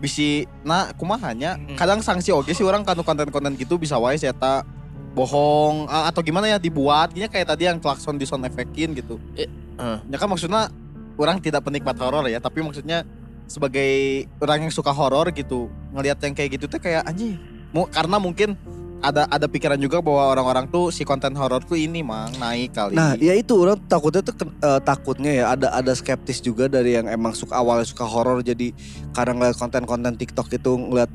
[0.00, 0.28] bisi
[0.62, 1.76] nah kumahanya Mm.
[1.76, 4.64] kadang sanksi oke sih orang kanu konten-konten gitu bisa wae saya tak
[5.10, 9.44] bohong atau gimana ya dibuat gini kayak tadi yang klakson di sound effectin gitu Eh,
[9.76, 9.98] eh.
[10.00, 10.72] ya kan maksudnya
[11.16, 13.04] orang tidak penikmat horor ya tapi maksudnya
[13.44, 13.90] sebagai
[14.38, 17.36] orang yang suka horor gitu ngelihat yang kayak gitu tuh kayak anjing
[17.68, 18.56] mu- karena mungkin
[19.00, 22.92] ada ada pikiran juga bahwa orang-orang tuh si konten horor tuh ini mang naik kali
[22.92, 27.08] Nah, ya itu orang takutnya tuh eh, takutnya ya ada ada skeptis juga dari yang
[27.08, 28.76] emang suka awalnya suka horor jadi
[29.10, 31.08] kadang ngeliat konten-konten TikTok itu ngeliat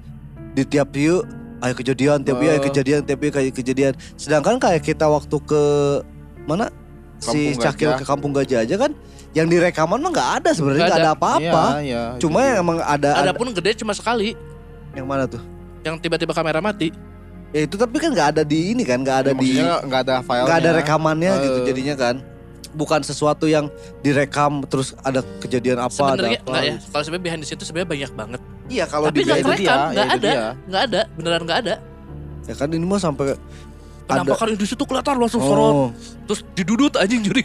[0.54, 1.22] di tiap view
[1.62, 3.94] ayo kejadian tiap view ayo kejadian tiap view kayak kejadian.
[4.16, 5.64] Sedangkan kayak kita waktu ke
[6.46, 6.70] mana
[7.18, 7.98] si Kampung Cakil Gajah.
[7.98, 8.92] ke Kampung Gajah aja kan
[9.32, 11.64] yang di rekaman mah nggak ada sebenarnya Nggak ada apa-apa.
[11.80, 12.48] Iya, iya, Cuma gitu.
[12.50, 14.32] yang emang ada, ada Adapun gede cuma sekali.
[14.96, 15.44] yang mana tuh?
[15.84, 16.90] Yang tiba-tiba kamera mati.
[17.52, 20.16] Ya itu tapi kan nggak ada di ini kan nggak ada Ya, di nggak ada
[20.22, 21.66] filenya nggak ada rekamannya gitu Eh.
[21.66, 22.16] jadinya kan
[22.72, 26.74] bukan sesuatu yang direkam terus ada kejadian apa ada Sebenarnya apa enggak ya.
[26.74, 26.88] gitu.
[26.90, 28.42] Kalau sebenarnya behind the scene itu sebenarnya banyak banget.
[28.66, 30.32] Iya kalau Tapi di nggak itu kerekam, dia, nggak ya itu ada,
[30.66, 31.76] nggak ada, beneran nggak ada.
[32.44, 33.26] ya kan ini mah sampai
[34.06, 35.90] Penampakan di situ kelihatan langsung sorot, oh,
[36.24, 37.42] terus didudut anjing juri.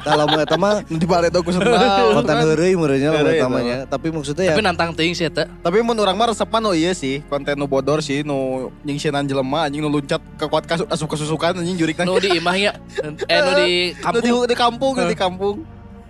[0.00, 1.76] dalam eta mah di balik aku senang
[2.16, 3.76] konten heureuy meureunnya lah Heureuy, utamanya.
[3.84, 5.44] Tapi maksudnya ya Tapi nantang teuing sih eta.
[5.60, 7.20] tapi mun urang mah resepan oh iya sih.
[7.24, 11.52] Konten nu bodor sih nu nyingsinan jelema anjing nu luncat ke kuat kasu, asup kesusukan
[11.54, 12.72] anjing jurik Nu di imahnya,
[13.28, 14.48] eh nu di Nu di, kampung.
[14.48, 15.56] di kampung nu di kampung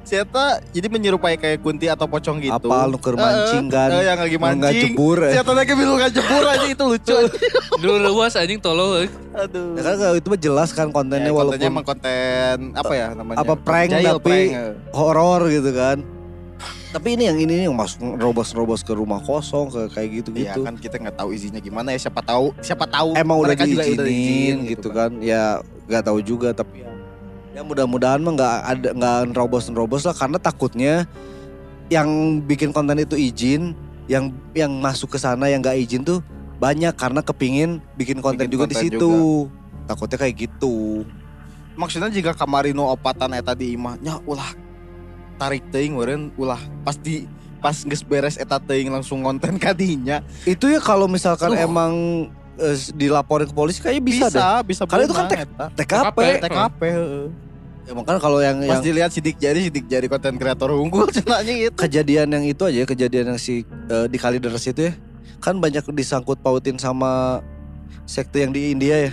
[0.08, 3.92] si Eta jadi menyerupai kayak kunti atau pocong gitu apa lu keur mancing kan.
[3.92, 4.64] Eh, yang lagi mancing
[4.96, 5.32] ngajebur, eh.
[5.32, 7.16] si Eta lagi bilu ngajebur aja itu lucu
[7.84, 9.04] Dulu luas anjing tolong.
[9.04, 9.08] euy.
[9.30, 12.92] aduh Ya kan kalau itu mah jelas kan kontennya Ya, walaupun kontennya emang konten apa
[12.96, 14.72] ya namanya apa prank Jail, tapi prank, eh.
[14.90, 15.98] horor gitu kan.
[16.88, 20.60] Tapi ini yang ini nih yang masuk robos-robos ke rumah kosong ke kayak Iya gitu-gitu.
[20.64, 24.56] kan kita nggak tahu izinnya gimana ya siapa tahu siapa tahu Emang udah diizinin izin
[24.66, 25.12] gitu kan.
[25.20, 26.87] Ya nggak tahu juga tapi
[27.58, 30.94] ya, mudah-mudahan mah nggak ada nggak nerobos-nerobos lah karena takutnya
[31.90, 33.74] yang bikin konten itu izin,
[34.06, 36.22] yang yang masuk ke sana yang nggak izin tuh
[36.62, 39.12] banyak karena kepingin bikin konten Bikin juga di konten situ.
[39.88, 41.02] Takutnya kayak gitu.
[41.78, 44.50] maksudnya jika kamarino opatan eta di imah nya ulah
[45.38, 47.30] tarik teuing meureun ulah pas di
[47.62, 51.62] pas geus beres eta teuing langsung konten kadinya Itu ya kalau misalkan Duh.
[51.62, 51.92] emang
[52.58, 54.66] eh, dilaporin ke polisi kayaknya bisa, bisa deh.
[54.66, 55.26] bisa Karena itu kan.
[55.78, 56.18] TKP.
[56.42, 57.26] TKP heeh.
[57.88, 61.54] Ya, makanya kalau yang pas yang dilihat sidik jari sidik jari konten kreator unggul cenanya
[61.58, 64.92] gitu kejadian yang itu aja kejadian yang si eh, di Kalideres itu ya
[65.40, 67.40] kan banyak disangkut pautin sama
[68.04, 69.12] sekte yang di India ya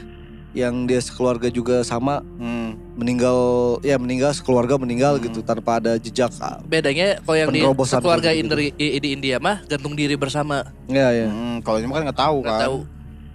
[0.51, 2.99] yang dia sekeluarga juga sama hmm.
[2.99, 3.39] meninggal
[3.79, 5.23] ya meninggal sekeluarga meninggal Hmm.
[5.23, 8.47] gitu tanpa ada jejak ah, Bedanya kalau yang di Penerobosan keluarga kayak gitu.
[8.51, 10.67] Indri, i- di India mah gantung diri bersama.
[10.85, 12.77] ya ya Hmm, kalau ini mah kan nggak tahu Nggak kan tahu.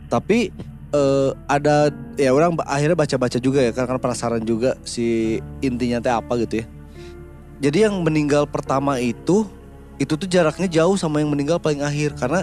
[0.06, 0.38] tapi
[0.90, 6.32] eh, ada ya orang akhirnya baca-baca juga ya karena penasaran juga si intinya teh apa
[6.38, 6.66] gitu ya
[7.60, 9.44] jadi yang meninggal pertama itu
[10.00, 12.42] itu tuh jaraknya jauh sama yang meninggal paling akhir karena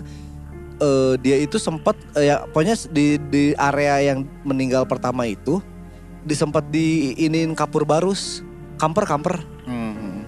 [0.78, 5.58] eh, dia itu sempat eh, ya pokoknya di di area yang meninggal pertama itu
[6.22, 8.44] disempat di iniin kapur barus
[8.78, 10.24] kamper kamper Hmm.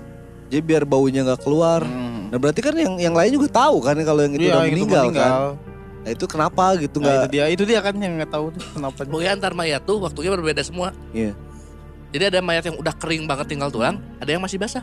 [0.50, 2.28] jadi biar baunya nggak keluar Hmm.
[2.28, 4.68] nah berarti kan yang yang lain juga tahu kan kalau yang itu Iya, udah yang
[4.68, 5.48] itu meninggal, kan meninggal.
[6.10, 8.66] Nah itu kenapa gitu Nah, nggak itu dia itu dia kan yang nggak tahu tuh
[8.74, 10.90] kenapa Pokoknya antar mayat tuh waktunya berbeda semua.
[11.14, 11.38] Iya.
[12.10, 14.82] Jadi ada mayat yang udah kering banget tinggal tulang, ada yang masih basah.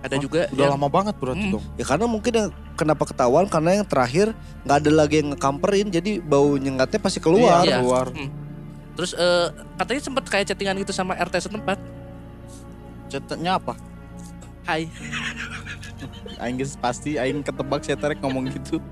[0.00, 1.54] Ada Oh, juga udah yang lama banget berarti Hmm.
[1.60, 4.32] dong Ya karena mungkin yang kenapa ketahuan karena yang terakhir
[4.64, 7.60] nggak ada lagi yang ngekamperin jadi bau nyengatnya pasti keluar.
[7.60, 7.84] Iya.
[7.84, 8.32] keluar Hmm.
[8.96, 11.76] Terus eh, katanya sempat kayak chattingan gitu sama RT setempat.
[13.06, 13.76] chatnya apa
[14.64, 14.90] Hai.
[16.36, 18.82] Aing pasti Aing ketebak saya terek ngomong gitu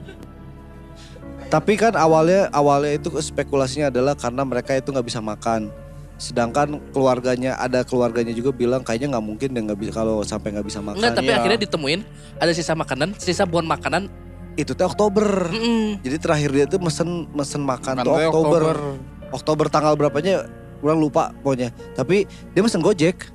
[1.53, 5.71] Tapi kan awalnya awalnya itu spekulasinya adalah karena mereka itu nggak bisa makan.
[6.15, 10.67] Sedangkan keluarganya ada keluarganya juga bilang kayaknya nggak mungkin dia nggak bisa kalau sampai nggak
[10.67, 10.99] bisa makan.
[10.99, 11.37] Enggak, tapi iya.
[11.39, 12.01] akhirnya ditemuin
[12.39, 14.09] ada sisa makanan, sisa buah makanan.
[14.55, 15.51] Itu teh Oktober.
[15.51, 15.99] Mm-mm.
[16.03, 18.63] Jadi terakhir dia tuh mesen mesen makan tuh Kantornya Oktober.
[19.35, 19.67] Oktober.
[19.67, 20.47] tanggal berapanya
[20.79, 21.75] orang lupa pokoknya.
[21.99, 23.35] Tapi dia mesen Gojek.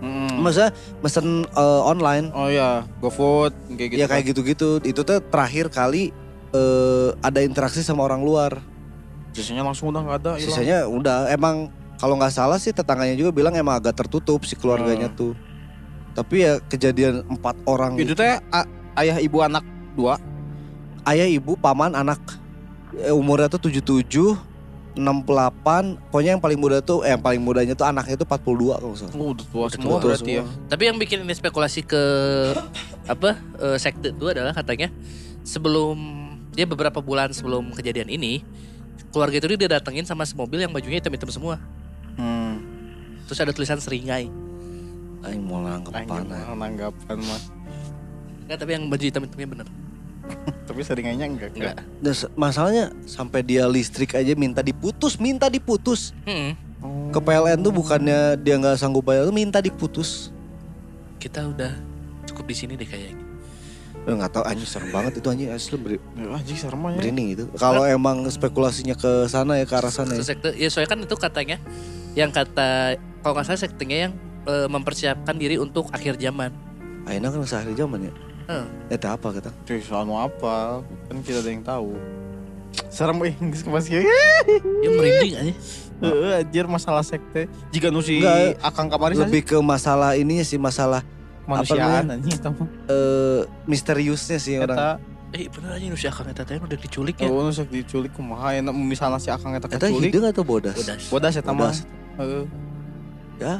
[0.00, 0.40] Hmm.
[0.40, 0.72] Masa
[1.04, 2.32] mesen eh, online.
[2.32, 4.00] Oh ya, GoFood kayak gitu.
[4.00, 4.70] ya kayak gitu-gitu.
[4.80, 6.14] Itu tuh terakhir kali
[6.54, 8.60] eh, ada interaksi sama orang luar.
[9.30, 10.32] Sisanya langsung udah nggak ada.
[10.36, 10.46] hilang.
[10.50, 15.10] Sisanya udah emang kalau nggak salah sih tetangganya juga bilang emang agak tertutup si keluarganya
[15.12, 15.38] tuh.
[16.14, 18.38] Tapi ya kejadian empat orang itu teh
[18.98, 19.62] ayah ibu anak
[19.94, 20.18] dua.
[21.06, 22.20] ayah ibu paman anak
[22.98, 24.34] Eh, umurnya tuh 77
[24.98, 28.90] 68 pokoknya yang paling muda tuh eh yang paling mudanya tuh anaknya tuh 42 kalau
[28.90, 29.14] nggak salah.
[29.14, 30.42] Oh, udah tua semua tua berarti ya.
[30.42, 30.66] semua.
[30.66, 32.02] Tapi yang bikin ini spekulasi ke
[33.06, 34.90] apa eh, sekte itu adalah katanya
[35.46, 35.96] sebelum
[36.60, 38.44] dia beberapa bulan sebelum kejadian ini
[39.08, 41.56] keluarga itu dia datengin sama semobil yang bajunya hitam-hitam semua.
[42.20, 42.60] Hmm.
[43.24, 44.28] Terus ada tulisan seringai.
[45.24, 46.52] Aing mau Aing panah.
[46.52, 47.40] mau nanggapan mah.
[48.44, 49.68] Enggak, tapi yang baju hitam-hitamnya bener.
[50.68, 51.50] Tapi seringannya enggak.
[51.56, 51.80] Enggak.
[51.98, 56.12] Dan masalahnya sampai dia listrik aja minta diputus, minta diputus.
[56.28, 57.12] Hmm, Oh.
[57.12, 60.32] Ke PLN tuh bukannya dia nggak sanggup bayar, tuh minta diputus.
[61.20, 61.76] kita udah
[62.24, 63.19] cukup di sini deh kayaknya.
[64.08, 66.96] Eh, nggak tahu anjing serem banget itu anjing asli beri, Ya, Anjing serem aja.
[66.96, 67.44] merinding itu.
[67.60, 70.24] Kalau emang spekulasinya ke sana ya ke arah sana ya.
[70.24, 71.56] Sekte, ya soalnya kan itu katanya
[72.16, 74.12] yang kata kalau nggak salah sektenya yang
[74.48, 76.48] eh, mempersiapkan diri untuk akhir zaman.
[77.04, 78.12] Aina kan sehari zaman ya.
[78.48, 78.66] Hmm.
[78.88, 79.50] Itu apa kata?
[79.68, 80.80] Cuy, soal mau apa?
[81.12, 81.92] Kan kita ada yang tahu.
[82.88, 83.36] Serem eh
[83.68, 84.00] masih.
[84.80, 85.54] Ya merinding aja.
[86.00, 87.44] Heeh, anjir masalah sekte.
[87.68, 91.04] Jika nu si Enggak, Akang kamari sih Lebih ke masalah ininya sih masalah
[91.52, 92.68] manusiaan anjing eta mah.
[92.86, 94.76] eh misteriusnya sih orang.
[94.76, 94.90] Eta
[95.30, 97.26] Eh bener aja Nusi Akang eta teh udah diculik ya.
[97.26, 100.10] oh nu sok diculik kumaha enak misalnya si Akang eta Eta keculik.
[100.10, 100.74] hidung atau bodas?
[100.74, 101.02] Bodas.
[101.08, 101.70] Bodas eta mah.
[102.16, 102.44] Heeh.
[103.38, 103.54] Ya.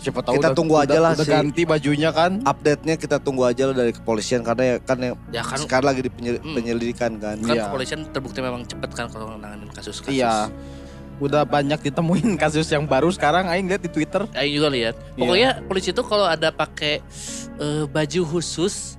[0.00, 2.40] Siapa tahu Kita udah- tunggu aja lah Udah si- ganti bajunya kan.
[2.42, 6.00] update-nya kita tunggu aja lah dari kepolisian karena ya kan yang Ya kan sekarang lagi
[6.00, 6.56] di Hmm.
[6.56, 7.36] penyelidikan kan.
[7.36, 7.68] kan Iya.
[7.68, 10.08] kepolisian terbukti memang cepet kan kalau nanganin kasus-kasus.
[10.10, 10.48] Iya.
[11.20, 14.24] Udah banyak ditemuin kasus yang baru sekarang aing lihat di Twitter.
[14.32, 14.96] Aing juga lihat.
[14.96, 15.20] Iya.
[15.20, 17.04] Pokoknya polisi itu kalau ada pakai
[17.60, 18.96] eh, baju khusus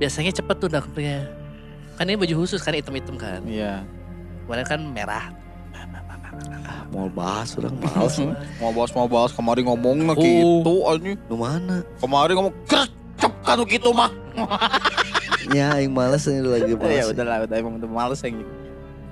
[0.00, 1.28] biasanya cepet tuh nangkepnya.
[2.00, 3.44] Kan ini baju khusus kan hitam-hitam kan.
[3.44, 3.84] Iya.
[4.48, 5.24] Kemarin kan merah.
[6.88, 8.16] Mau bahas orang males.
[8.64, 10.16] Mau bahas mau bahas kemarin ngomong Oh.
[10.16, 11.20] gitu anjing.
[11.28, 11.84] Lu mana?
[12.00, 14.08] Kemarin ngomong kercep kan gitu mah.
[15.48, 16.92] Ya, yang males ini lagi males.
[16.92, 18.52] Ya udahlah, udah emang udah males yang gitu.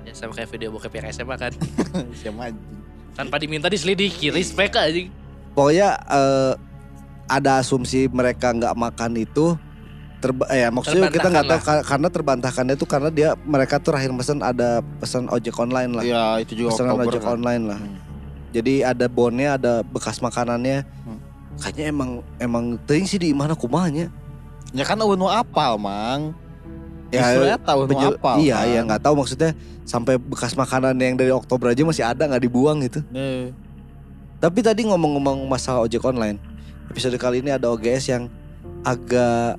[0.07, 1.51] Ya sama kayak video bokep yang SMA kan.
[2.23, 2.79] Siapa anjing.
[3.11, 5.03] Tanpa diminta diselidiki, respect aja.
[5.51, 6.53] Pokoknya eh,
[7.27, 9.59] ada asumsi mereka nggak makan itu
[10.17, 14.09] terba eh, ya maksudnya kita nggak tahu karena terbantahkannya itu karena dia mereka tuh terakhir
[14.17, 16.03] pesan ada pesan ojek online lah.
[16.07, 17.33] Iya, itu juga Pesanan Oktober ojek kan.
[17.35, 17.79] online lah.
[17.83, 17.97] Hmm.
[18.55, 20.87] Jadi ada bonnya, ada bekas makanannya.
[21.03, 21.19] Hmm.
[21.59, 24.07] Kayaknya emang emang teuing sih di mana kumanya.
[24.71, 26.31] Ya kan eueun nu apal, Mang.
[27.07, 28.35] Ya, eueun nu Penjel- apal.
[28.39, 28.67] iya, kan.
[28.67, 29.51] iya nggak tahu maksudnya
[29.87, 32.99] sampai bekas makanan yang dari Oktober aja masih ada nggak dibuang gitu.
[33.09, 33.55] Nih.
[34.37, 36.35] Tapi tadi ngomong-ngomong masalah ojek online,
[36.91, 38.23] episode kali ini ada OGS yang
[38.83, 39.55] agak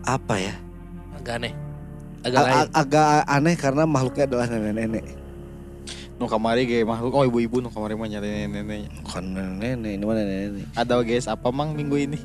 [0.00, 0.54] apa ya?
[1.12, 1.52] Agak aneh.
[2.22, 2.68] Agak A- lain.
[2.72, 5.04] agak aneh karena makhluknya adalah nenek-nenek.
[6.16, 8.88] Nu kamari ge makhluk oh ibu-ibu nu kamari mah nyari nenek.
[9.02, 10.66] Bukan nenek-nenek, ini mana nenek-nenek?
[10.72, 12.18] Ada guys apa Mang minggu ini?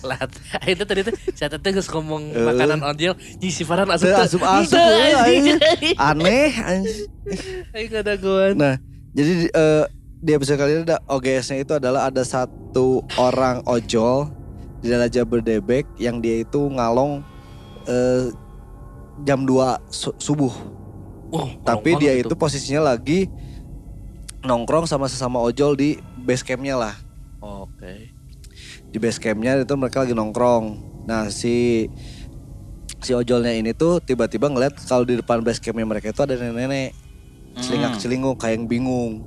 [0.00, 0.30] Lat.
[0.66, 2.44] Itu tadi tuh saya tadi geus ngomong Eh.
[2.44, 5.58] makanan ojol, nyi si Farhan asup Teu, eh, anjing.
[6.08, 6.50] Aneh.
[6.56, 7.08] anjing.
[7.72, 8.54] Aing ada goan.
[8.54, 8.74] Nah,
[9.10, 9.84] jadi eh,
[10.18, 14.30] di episode kali ini ada OGS-nya itu adalah ada satu orang ojol
[14.78, 17.22] di daerah Jabodebek yang dia itu ngalong
[17.84, 18.30] eh,
[19.22, 19.54] jam 2
[19.88, 20.54] su- subuh.
[21.28, 23.28] Wah, Tapi dia banget itu posisinya lagi
[24.40, 26.94] nongkrong sama sesama ojol di base campnya lah.
[27.38, 28.14] Oke.
[28.88, 30.64] Di base campnya itu mereka lagi nongkrong.
[31.04, 31.88] Nah si
[32.98, 36.92] si ojolnya ini tuh tiba-tiba ngeliat kalau di depan base campnya mereka itu ada nenek-nenek.
[37.58, 39.26] Celingak celinguk kayak yang bingung.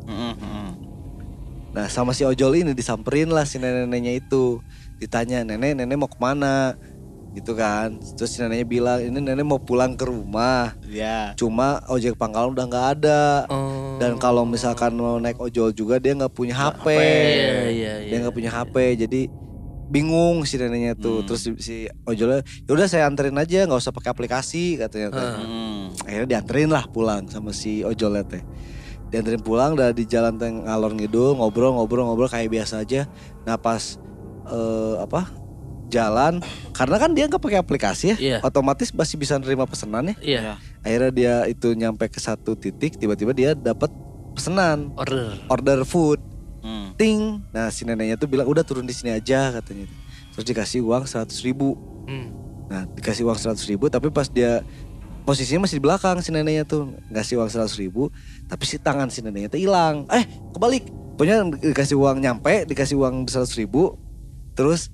[1.71, 4.60] Nah sama si ojol ini disamperin lah si nenek-neneknya itu.
[5.00, 6.76] Ditanya nenek nenek mau ke mana?
[7.32, 7.95] Gitu kan.
[8.19, 10.76] Terus si neneknya bilang ini nenek mau pulang ke rumah.
[10.88, 11.32] Ya.
[11.39, 13.24] Cuma ojek pangkalan udah nggak ada.
[13.47, 13.95] Oh.
[14.00, 17.04] Dan kalau misalkan mau naik ojol juga dia nggak punya HP Iya,
[17.71, 18.10] iya, iya.
[18.10, 18.76] Dia nggak punya HP
[19.08, 19.21] jadi
[19.92, 21.28] bingung si neneknya tuh Hmm.
[21.28, 25.28] Terus si, ojolnya yaudah saya anterin aja nggak usah pakai aplikasi katanya teh.
[25.38, 25.92] Hmm.
[26.02, 28.40] akhirnya dianterin lah pulang sama si ojolnya teh
[29.08, 33.56] dianterin pulang udah di jalan teh ngalor ngidul ngobrol ngobrol ngobrol kayak biasa aja nah
[33.56, 34.00] pas
[34.46, 35.28] eh, apa
[35.88, 36.40] jalan
[36.72, 38.38] karena kan dia nggak pakai aplikasi ya Iya.
[38.42, 40.40] otomatis masih bisa nerima pesanan ya Iya,
[40.80, 43.92] akhirnya dia itu nyampe ke satu titik tiba-tiba dia dapat
[44.32, 45.36] pesanan order.
[45.46, 46.24] order food
[47.02, 47.42] Hmm.
[47.42, 49.90] ting nah si neneknya tuh bilang udah turun di sini aja katanya
[50.38, 52.34] terus dikasih uang seratus ribu Hmm.
[52.66, 54.66] Nah dikasih uang seratus ribu tapi pas dia
[55.22, 58.10] posisinya masih di belakang si neneknya tuh ngasih uang seratus ribu
[58.50, 63.30] tapi si tangan si neneknya tuh hilang eh kebalik pokoknya dikasih uang nyampe dikasih uang
[63.30, 64.02] seratus ribu
[64.58, 64.90] terus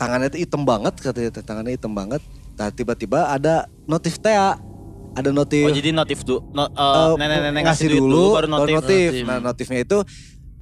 [0.00, 2.24] tangannya tuh hitam banget katanya tangannya hitam banget
[2.56, 4.56] nah tiba-tiba ada notif TA
[5.12, 8.74] ada notif Oh jadi notif dulu, no, eh, eh, nenek-nenek ngasih duit dulu, baru notif.
[8.78, 9.10] notif.
[9.10, 9.26] Notif.
[9.26, 9.98] Nah notifnya itu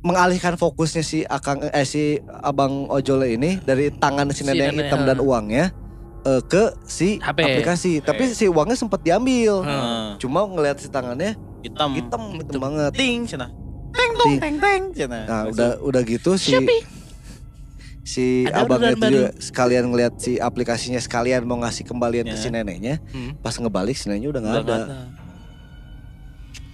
[0.06, 4.70] mengalihkan fokusnya si akang eh si abang ojol ini dari tangan si Si nenek yang
[4.72, 5.24] nenek, hitam dan ha.
[5.24, 5.64] uangnya
[6.22, 7.38] eh, ke si HP.
[7.40, 7.92] aplikasi.
[8.00, 9.60] Tapi si uangnya sempat diambil.
[9.60, 10.06] Heeh.
[10.16, 11.90] Cuma ngelihat si tangannya hitam.
[11.92, 12.92] hitam, hitam banget.
[12.94, 13.50] Ting cenah.
[13.92, 14.38] Ting.
[14.38, 15.24] Teng teng cenah.
[15.24, 16.54] Nah udah udah gitu si
[18.02, 22.38] si Ada abangnya itu juga sekalian ngelihat si aplikasinya sekalian mau ngasih kembalian ke Ya.
[22.38, 23.02] si neneknya.
[23.10, 23.34] Hmm.
[23.36, 24.76] Pas ngebalik si neneknya udah nggak ada.
[24.78, 24.98] ada.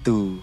[0.03, 0.42] Tuh.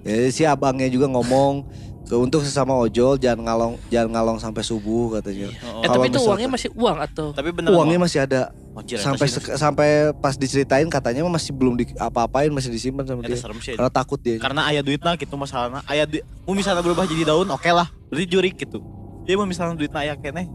[0.00, 5.14] Jadi si abangnya juga ngomong ke untuk sesama ojol jangan ngalong jangan ngalong sampai subuh
[5.14, 5.52] katanya.
[5.62, 7.26] Oh, Eh tapi itu misalkan- uangnya masih uang atau?
[7.30, 8.40] Tapi bener Uangnya masih ada
[8.72, 13.04] Anjir, sampai eta sih, sek- sampai pas diceritain katanya masih belum di apa-apain masih disimpan
[13.04, 13.36] sama dia.
[13.36, 13.74] serem sih.
[13.74, 14.38] Karena takut dia.
[14.38, 15.84] Karena ayah duitnya gitu masalahnya.
[15.84, 17.86] Ayah duit, mau misalnya berubah jadi daun, oke lah.
[18.08, 18.80] Berarti jurik gitu.
[19.22, 20.48] Dia mau misalnya duitnya ayah kene.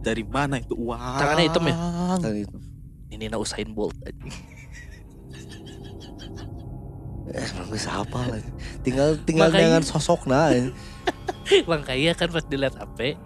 [0.00, 0.98] Dari mana itu uang?
[0.98, 1.74] Tangannya hitam ya?
[2.18, 2.56] Dan itu.
[3.08, 3.94] Ini na Usain Bolt.
[4.02, 4.10] Eh,
[7.32, 8.50] emang bisa apa lagi.
[8.80, 10.52] Tinggal tinggal Makanya- dengan sosok nah.
[11.70, 13.16] Makanya kan pas dilihat HP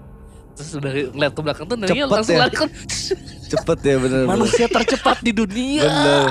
[0.56, 2.48] terus udah ngeliat ke belakang tuh Cepet langsung ya.
[2.48, 2.70] lari kan
[3.46, 4.30] Cepet ya bener bener.
[4.32, 5.84] manusia tercepat di dunia.
[5.84, 6.26] Bener.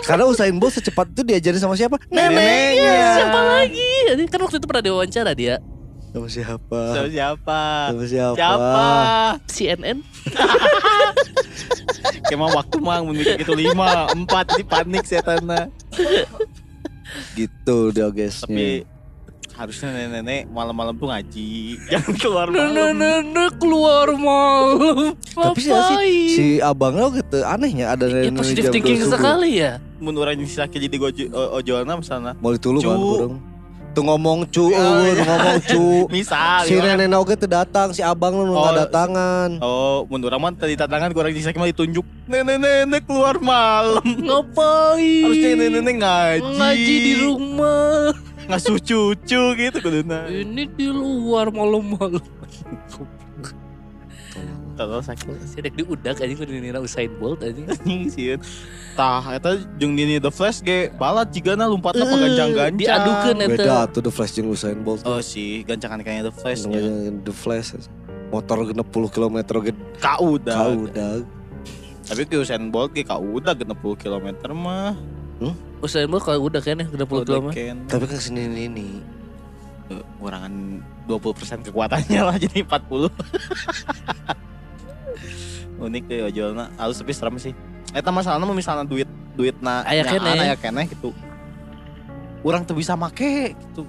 [0.00, 2.00] Karena Usain Bolt secepat itu diajarin sama siapa?
[2.08, 3.92] Neneknya siapa lagi?
[4.16, 5.60] Ini kan waktu itu pernah diwawancara dia
[6.10, 6.80] Sama siapa?
[6.90, 7.60] So, siapa?
[7.92, 8.34] Sama siapa?
[8.34, 8.88] Siapa?
[9.46, 9.98] CNN.
[12.24, 15.68] Kayak mah waktu mah mun mikir gitu lima, empat di panik setanna.
[17.32, 18.46] Gitu diogesnya.
[18.46, 18.68] Tapi
[19.50, 21.50] harusnya nenek-nenek malam-malam tuh ngaji.
[21.92, 22.96] Jangan keluar malam.
[22.96, 25.12] Nenek keluar malam.
[25.26, 26.28] Tapi sih Ngapain?
[26.30, 29.12] si abang lo gitu anehnya ada Ya nenek positif jam thinking 2 subuh.
[29.12, 29.72] sekali ya.
[29.98, 32.32] Mun urang sakit jadi gojo o- ojolna misalnya.
[32.38, 33.34] Mau ditulung kan kurang.
[33.90, 35.22] Tuh ngomong cu, Oh, eueuh, iya.
[35.26, 35.84] ngomong cu.
[36.14, 36.94] Misal si ya.
[36.94, 38.70] nenek oge teu datang, si abang lu Oh.
[38.70, 39.58] datangan.
[39.58, 42.06] Oh, mun urang mah tadi tantangan kurang sakit mah ditunjuk.
[42.30, 44.06] Nenek-nenek keluar malam.
[44.26, 45.26] Ngapain?
[45.26, 46.54] Harusnya nenek-nenek ngaji.
[46.54, 48.14] Ngaji di rumah.
[48.46, 50.26] Ngasuh cucu gitu kuduna.
[50.26, 52.22] Ini di luar malam-malam.
[54.80, 55.28] Tahu sakit.
[55.44, 57.52] Sedek diudak aja gue dinira Usain Bolt aja.
[57.52, 58.40] anjing sieun.
[58.92, 62.80] Tah eta jeung dini The Flash ge balat jigana lompatna Eh, pagancang-gancang.
[62.80, 63.50] diadukeun eta.
[63.52, 65.04] Beda tuh The Flash jeung Usain Bolt.
[65.04, 66.80] Oh sih, gancangan kayaknya The Flash nya.
[66.80, 67.68] Namanya The Flash.
[68.30, 70.56] Motor genep 10 km ge Kaudah.
[70.56, 71.22] kaudag.
[72.02, 74.96] Tapi ke Usain Bolt ge kaudah 60 km mah.
[75.80, 77.52] Usain Bolt kalau udah kayaknya udah puluh Udah kilo mah.
[77.52, 77.76] ken.
[77.84, 78.88] Tapi kan sini ini.
[79.88, 80.52] Eh, Kurangan
[81.04, 83.12] 20% kekuatannya lah jadi 40.
[85.80, 86.68] Unik deh ojolna.
[86.76, 87.56] Halus tapi serem sih.
[87.90, 90.36] Eta masalahnya mau misalnya duit duit na Aya keneh.
[90.36, 91.10] aya keneh gitu.
[92.44, 93.82] Orang tuh bisa make gitu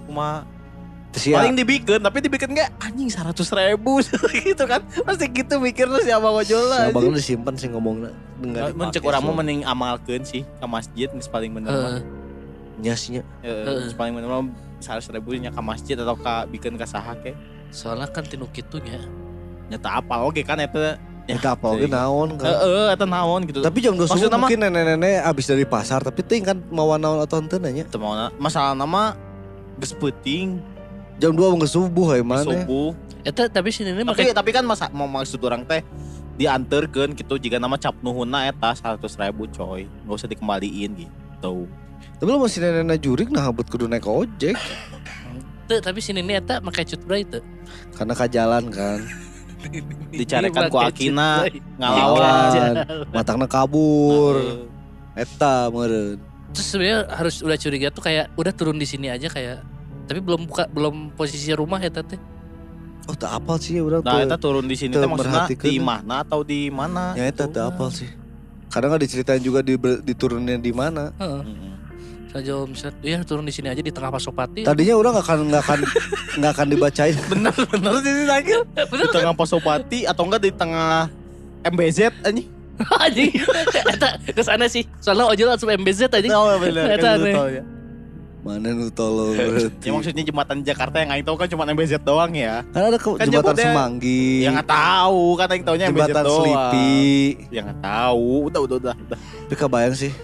[1.27, 3.99] ya, paling dibikin tapi dibikin nggak anjing 100 ribu
[4.47, 7.67] gitu kan pasti gitu mikir lu si abang ojol si lah abang lu disimpan sih
[7.67, 8.15] ngomongnya.
[8.39, 11.99] Enggak mencek orang mau mending amalkeun sih ke masjid geus paling bener mah.
[11.99, 12.03] Heeh.
[12.81, 13.23] nyasinya.
[13.99, 14.47] Paling bener mah
[14.79, 17.35] 100 ribu nya ke masjid atau ke bikin ke saha ke
[17.71, 18.99] Soalnya kan tinu kitunya.
[19.71, 20.99] nyata apa oke kan eta
[21.31, 22.51] Eta apa oge naon kan.
[22.51, 26.43] heeh eta naon gitu Tapi jam 2 subuh mungkin nenek-nenek abis dari pasar tapi ting
[26.43, 27.87] kan mau naon atau henteu nanya.
[27.87, 29.15] Teu mauna masalah nama
[29.79, 30.59] geus peuting
[31.21, 32.43] Jam 2 mau subuh ya mana?
[32.43, 32.91] subuh
[33.21, 35.85] Eta tapi sini ini tapi tapi kan masa mau maksud orang teh
[36.41, 41.69] dianterkeun gitu jika nama cap nuhunna eta 100 ribu coy nggak usah dikembaliin gitu
[42.17, 44.53] Tapi lu masih nenek-nenek jurik nah habut kudu naik ojek.
[45.65, 47.41] Tuh, tapi sini ini eta pakai cut tuh.
[47.97, 48.99] Karena kajalan kan.
[50.19, 51.45] Dicarekan ku Akina,
[51.79, 52.73] ngalawan
[53.13, 54.67] Matangna kabur.
[55.15, 56.19] Eta meureun.
[56.51, 59.63] Terus sebenarnya harus udah curiga tuh kayak udah turun di sini aja kayak
[60.07, 62.19] tapi belum buka belum posisi rumah ya tete.
[63.09, 63.99] Oh tak apal sih ya udah.
[64.03, 67.15] Nah, eta turun di sini teh maksudnya di mana atau di mana?
[67.15, 67.55] Ya eta gitu.
[67.55, 68.09] tak apal sih.
[68.71, 71.11] Kadang nggak diceritain juga di diturunin di mana.
[71.15, 71.41] Heeh.
[71.43, 71.70] Mm-mm.
[72.31, 74.63] Saja misalnya ya turun di sini aja di tengah Pasopati.
[74.63, 75.79] Tadinya orang nggak akan nggak akan
[76.39, 77.15] nggak akan dibacain.
[77.31, 78.51] Bener bener sih ini lagi.
[78.71, 81.11] Bener Di tengah Pasopati atau enggak di tengah
[81.67, 82.47] MBZ anjing.
[83.03, 83.31] anjing.
[83.91, 84.87] Eta ke sana sih.
[85.03, 86.27] Soalnya ojol langsung MBZ aja.
[86.31, 86.95] Oh bener.
[86.95, 87.63] Eta kan ya.
[88.41, 89.85] Mana nu tolong berarti.
[89.85, 92.63] Ya maksudnya jembatan Jakarta yang aing tahu kan cuma MBZ doang ya.
[92.71, 94.47] Kan ada ke, Kan jembatan Semanggi.
[94.47, 96.45] Yang nggak tahu kan aing taunya MBZ jembatan doang.
[96.47, 97.03] Sleepy.
[97.51, 98.31] Yang nggak tahu.
[98.47, 98.93] Udah udah udah.
[98.95, 99.19] udah.
[99.19, 100.15] Tapi kebayang sih.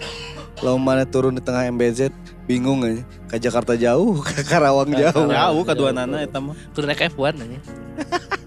[0.58, 2.10] Lalu mana turun di tengah MBZ
[2.44, 3.02] bingung aja.
[3.28, 5.28] Ke Jakarta jauh, ke Karawang jauh.
[5.28, 6.56] Jauh kedua nana eta mah.
[6.74, 7.58] Turun naik F1 aja.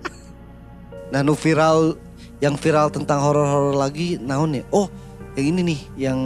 [1.12, 2.00] Nah, nu viral
[2.40, 4.64] yang viral tentang horor-horor lagi naon ya?
[4.72, 4.88] Oh,
[5.36, 6.20] yang ini nih yang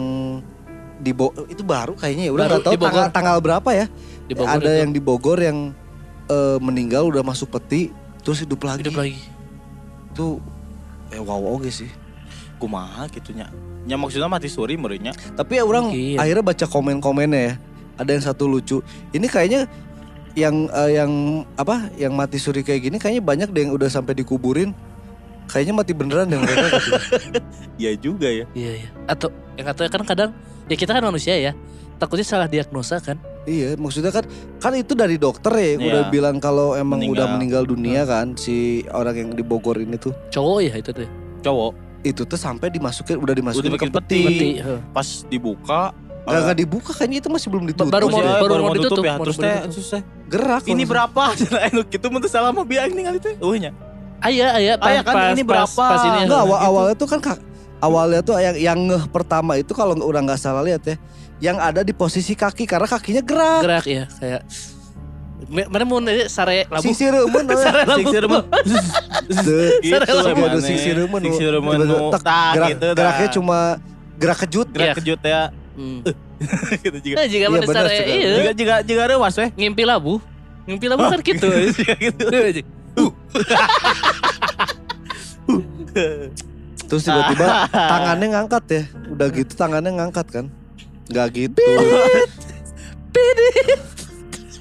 [1.02, 2.32] di Bo- itu baru kayaknya ya.
[2.32, 3.86] Udah nggak tahu tanggal, tanggal berapa ya?
[4.30, 4.78] Di Bogor ada itu.
[4.86, 5.74] yang di Bogor yang
[6.30, 7.90] eh, meninggal udah masuk peti
[8.22, 8.86] terus hidup lagi.
[8.86, 9.18] hidup lagi.
[10.14, 10.38] Itu
[11.10, 11.90] eh wow oke sih.
[12.56, 13.46] Kumaha gitunya.
[13.86, 15.12] Ya maksudnya mati suri meureunnya.
[15.32, 16.18] Tapi ya orang Mungkin.
[16.18, 17.54] akhirnya baca komen-komennya ya.
[17.96, 18.82] Ada yang satu lucu.
[19.10, 19.68] Ini kayaknya
[20.34, 21.10] yang eh, yang
[21.54, 21.88] apa?
[21.94, 24.72] Yang mati suri kayak gini kayaknya banyak deh yang udah sampai dikuburin.
[25.46, 27.02] Kayaknya mati beneran deh mereka katanya.
[27.78, 28.44] Iya juga ya.
[28.50, 28.88] Iya iya.
[29.04, 30.30] Atau yang katanya kan kadang
[30.66, 31.52] ya kita kan manusia ya.
[31.96, 33.16] Takutnya salah diagnosa kan.
[33.46, 34.26] Iya, maksudnya kan
[34.58, 35.78] kan itu dari dokter ya Iya.
[35.78, 37.62] udah bilang kalau emang udah meninggal Meninggal.
[37.64, 40.10] dunia kan si orang yang di Bogor ini tuh.
[40.34, 41.06] Cowok ya itu tuh.
[41.46, 44.20] Cowok Itu tuh sampai dimasukin udah dimasukin Udah ke peti.
[44.22, 44.48] peti.
[44.90, 45.90] Pas dibuka
[46.26, 47.86] Gak, gak dibuka kayaknya itu masih belum ditutup.
[47.86, 48.26] Baru mau- sih.
[48.26, 49.14] Maksudnya baru mau ditutup, ya.
[49.14, 50.62] baru Terus mau teh terus teh gerak.
[50.64, 50.90] ini langsung.
[50.90, 51.22] berapa?
[51.70, 53.34] Anu gitu mun teu salah mah biar nih kali teh.
[53.38, 53.70] Eueuhnya.
[54.18, 55.84] Aya aya pas, Aya kan, pas, ini pas, berapa?
[55.86, 56.66] pas ini Enggak awal gitu.
[56.66, 57.38] awalnya tuh kan kak,
[57.78, 60.96] awalnya tuh yang yang ngeh pertama itu kalau nggak- udah nggak salah lihat ya,
[61.38, 63.60] yang ada di posisi kaki karena kakinya gerak.
[63.62, 64.42] gerak ya kayak
[65.46, 68.08] mana mau nanya sare labu Sisi reumeun Sare labu.
[68.08, 68.42] Seureun mah.
[69.26, 69.56] Gitu
[69.86, 70.34] Sare labu.
[70.42, 70.62] maneh.
[70.62, 70.90] sisi
[72.10, 73.58] tek, tah gerak, gitu geraknya cuma
[74.16, 74.66] gerak kejut.
[74.70, 74.94] gerak Iya.
[74.98, 75.42] kejut ya.
[75.76, 76.00] Hmm.
[76.84, 77.14] gitu juga.
[77.14, 78.04] Nah, jika Iya, mana sare juga.
[78.08, 79.50] iya Juga juga juga rewas weh.
[79.52, 80.14] ngimpi labu
[80.66, 82.26] ngimpi labu kan gitu Juga gitu.
[86.86, 88.82] Terus tiba-tiba tangannya ngangkat ya.
[89.08, 90.46] Udah gitu tangannya ngangkat kan.
[91.06, 91.62] Nggak gitu.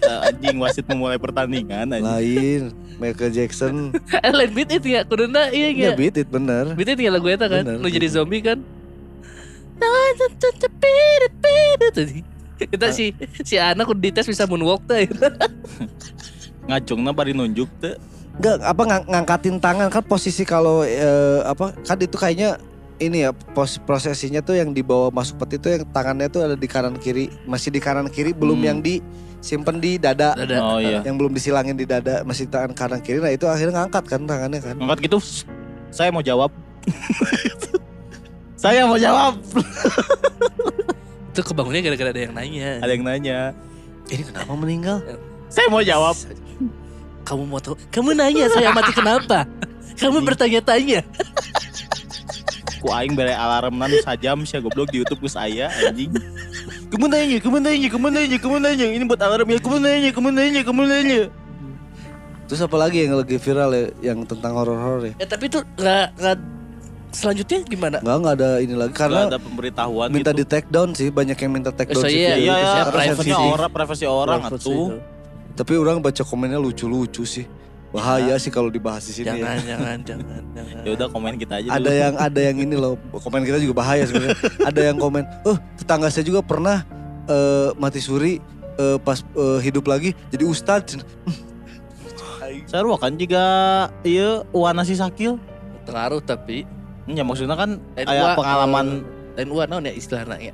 [0.06, 2.06] Eh, anjing wasit memulai pertandingan anjing.
[2.06, 2.64] Lain.
[2.96, 3.76] Michael Jackson.
[4.16, 6.72] eh lain beat itu ya kuduna iya Ya ya beat it bener.
[6.74, 8.62] beat itu ya lagu eta kan Bener, lu jadi zombie kan
[9.76, 10.32] Nah, it,
[11.84, 12.24] it.
[12.56, 13.12] Kita si
[13.44, 15.04] si anak udah dites bisa moonwalk teh.
[16.66, 18.00] Ngacungna bari nunjuk teh.
[18.36, 22.56] Enggak apa ngang- ngangkatin tangan kan posisi kalau eh, apa kan itu kayaknya
[22.98, 26.66] ini ya pos prosesinya tuh yang dibawa masuk peti itu yang tangannya tuh ada di
[26.66, 28.68] kanan kiri masih di kanan kiri belum Hmm.
[28.68, 30.58] yang disimpan di dada Ada.
[30.60, 31.00] Oh iya.
[31.02, 34.60] yang belum disilangin di dada masih tangan kanan kiri nah itu akhirnya ngangkat kan tangannya
[34.60, 35.18] kan Ngangkat gitu,
[35.90, 36.52] saya mau jawab.
[38.56, 39.36] saya mau jawab.
[41.30, 42.70] Itu kebangunnya gara-gara ada yang nanya.
[42.80, 43.40] Ada yang nanya.
[44.06, 44.98] ini kenapa meninggal
[45.48, 46.16] Saya mau jawab.
[47.24, 47.74] Kamu mau tahu?
[47.90, 49.44] Kamu nanya saya mati kenapa?
[50.00, 51.02] Kamu bertanya-tanya.
[52.80, 56.12] Ku aing bere alarmnan sajam sia goblok di YouTube ku saya anjing.
[56.92, 57.88] Kamu nanya, kamu nanya,
[58.62, 58.88] nanya.
[58.92, 59.60] Ini buat alarm ya.
[59.60, 61.22] Kamu nanya, nanya.
[62.46, 66.08] terus apa lagi yang lagi viral ya yang tentang horor-horor ya Ya tapi itu nggak
[66.14, 66.36] nggak
[67.10, 67.98] selanjutnya gimana?
[68.06, 70.40] nggak nggak ada ini lagi Karena ada pemberitahuan minta gitu.
[70.40, 72.62] di take down sih banyak yang minta take Oh, down so si iya, Iya ya,
[72.62, 73.50] sih, privasinya sensitif.
[73.50, 74.88] orang, privasi orang atuh.
[75.58, 77.50] tapi orang baca komennya lucu-lucu sih
[77.96, 79.40] bahaya sih kalau dibahas di sini ya.
[79.40, 80.82] Jangan, jangan, jangan, jangan.
[80.84, 82.02] Ya udah komen kita aja ada dulu.
[82.04, 84.38] yang ada yang ini loh komen kita juga bahaya sebenarnya
[84.68, 86.84] ada yang komen oh tetangga saya juga pernah
[87.32, 88.44] eh, mati suri
[88.76, 91.00] eh, pas eh, hidup lagi jadi ustadz
[92.66, 93.44] Sarua kan juga
[94.02, 95.38] iya Wana si Sakil.
[95.86, 96.66] Pengaruh tapi
[97.06, 99.06] Ya maksudnya kan gua, pengalaman
[99.38, 100.54] lain uang naon ya istilahnya ya.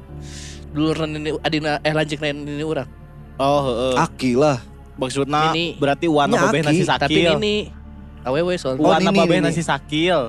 [0.75, 2.89] Dulu ini adina eh lanjut lain ini orang.
[3.39, 3.93] oh heeh.
[3.97, 4.59] aki lah
[5.01, 5.65] Maksudnya Ini.
[5.81, 7.33] berarti Wana babeh Aki, nasi Tapi Sakil.
[7.41, 7.55] ini
[8.21, 8.85] aww soalnya.
[8.85, 9.47] Oh, Wana Nini, babeh Nini.
[9.49, 10.19] nasi Sakil.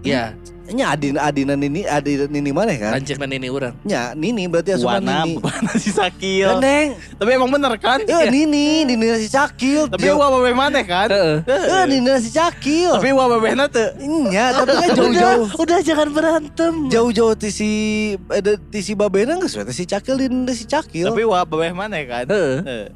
[0.00, 0.32] Ya,
[0.72, 3.76] nya adina adina nini adina nini mana kan lanjut ini orang.
[3.84, 6.46] nya nini berarti asupan Wana nini babeh nasi Sakil.
[6.46, 6.88] Gandeng,
[7.20, 8.00] Tapi emang bener kan?
[8.00, 9.92] eh nini, nini nasi cakil.
[9.92, 11.08] Tapi Wa babeh mana kan?
[11.12, 11.36] Heeh.
[11.44, 12.96] eh nini nasi cakil.
[12.96, 13.88] Tapi Wa babeh teh.
[14.00, 15.46] Nya, tapi kan jauh-jauh.
[15.48, 16.72] Udah, udah jangan berantem.
[16.88, 17.70] Jauh-jauh ti si
[18.28, 21.08] ada ti si babena geus we teh si cakil di nini si cakil.
[21.08, 22.24] Tapi Wa babeh mana kan?
[22.24, 22.88] Heeh.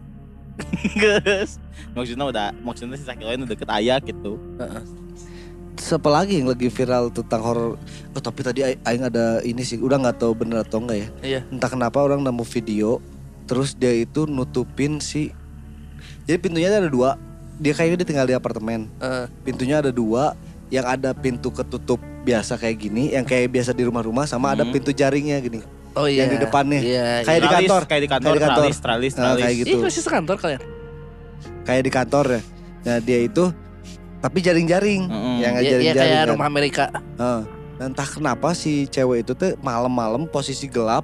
[1.01, 1.59] Geus.
[1.95, 4.39] Maksudnya udah maksudnya si Sakil ini deket ayah gitu.
[5.75, 7.75] Siapa lagi yang lagi viral tentang horor?
[8.15, 11.09] Oh tapi tadi aing ada ini sih, udah nggak tahu bener atau enggak ya.
[11.21, 11.41] Iya.
[11.51, 13.03] Entah kenapa orang nemu video,
[13.51, 15.35] terus dia itu nutupin si.
[16.25, 17.19] Jadi pintunya ada dua.
[17.59, 18.87] Dia kayaknya dia tinggal di apartemen.
[19.03, 19.27] Heeh.
[19.43, 20.39] Pintunya ada dua,
[20.71, 24.73] yang ada pintu ketutup biasa kayak gini, yang kayak biasa di rumah-rumah, sama ada Hmm.
[24.73, 25.61] pintu jaringnya gini.
[25.95, 26.27] Oh iya.
[26.27, 26.81] Yang di depannya.
[26.83, 27.07] Iya.
[27.23, 27.39] Kayak di iya.
[27.39, 27.83] Tralis, kantor.
[27.85, 28.27] Kayak di kantor.
[28.27, 28.63] Kayak di kantor.
[28.63, 29.43] Tralis, tralis, Nah, tralis.
[29.43, 29.69] kayak gitu.
[29.71, 30.63] Ih, masih sekantor kalian.
[31.65, 32.41] Kayak di kantor ya.
[32.85, 33.45] Nah dia itu,
[34.19, 35.37] tapi jaring-jaring, Mm-mm.
[35.41, 36.01] yang Iya, iya jaring-jaring.
[36.13, 36.31] kayak kan.
[36.35, 36.85] rumah Amerika.
[36.93, 37.41] Heeh.
[37.75, 41.03] Dan entah kenapa si cewek itu tuh malam-malam posisi gelap,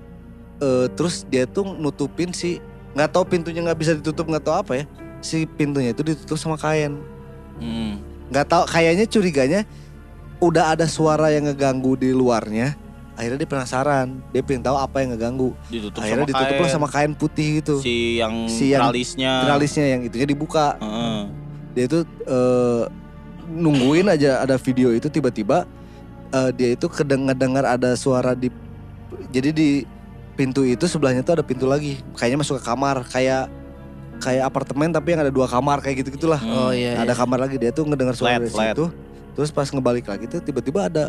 [0.59, 2.61] eh, terus dia tuh nutupin si
[2.93, 4.85] nggak tahu pintunya nggak bisa ditutup nggak tahu apa ya,
[5.19, 7.01] si pintunya itu ditutup sama kain.
[7.59, 7.99] Mm.
[8.31, 9.61] Nggak tahu kayaknya curiganya
[10.39, 12.75] udah ada suara yang ngeganggu di luarnya.
[13.21, 15.53] Akhirnya dia penasaran, dia pengen tahu apa yang ngeganggu.
[15.69, 16.73] Ditutup Akhirnya sama ditutup kain.
[16.73, 17.75] sama kain putih gitu.
[17.79, 19.45] si yang Si yang tralisnya.
[19.45, 20.81] Tralisnya yang itunya dibuka.
[20.81, 21.21] Heeh.
[21.77, 22.83] Dia itu eh,
[23.47, 25.69] nungguin aja ada video itu tiba-tiba
[26.31, 27.37] eh, dia itu kedengar
[27.69, 28.49] ada suara di
[29.29, 29.85] jadi di
[30.33, 33.51] pintu itu sebelahnya tuh ada pintu lagi kayaknya masuk ke kamar kayak
[34.17, 36.55] kayak apartemen tapi yang ada dua kamar kayak gitu gitulah Hmm.
[36.57, 36.97] Oh iya.
[36.97, 37.15] ada iya.
[37.15, 38.73] kamar lagi dia tuh ngedengar suara Flat, dari flat.
[38.73, 38.85] situ
[39.31, 41.05] terus pas ngebalik lagi tuh tiba-tiba ada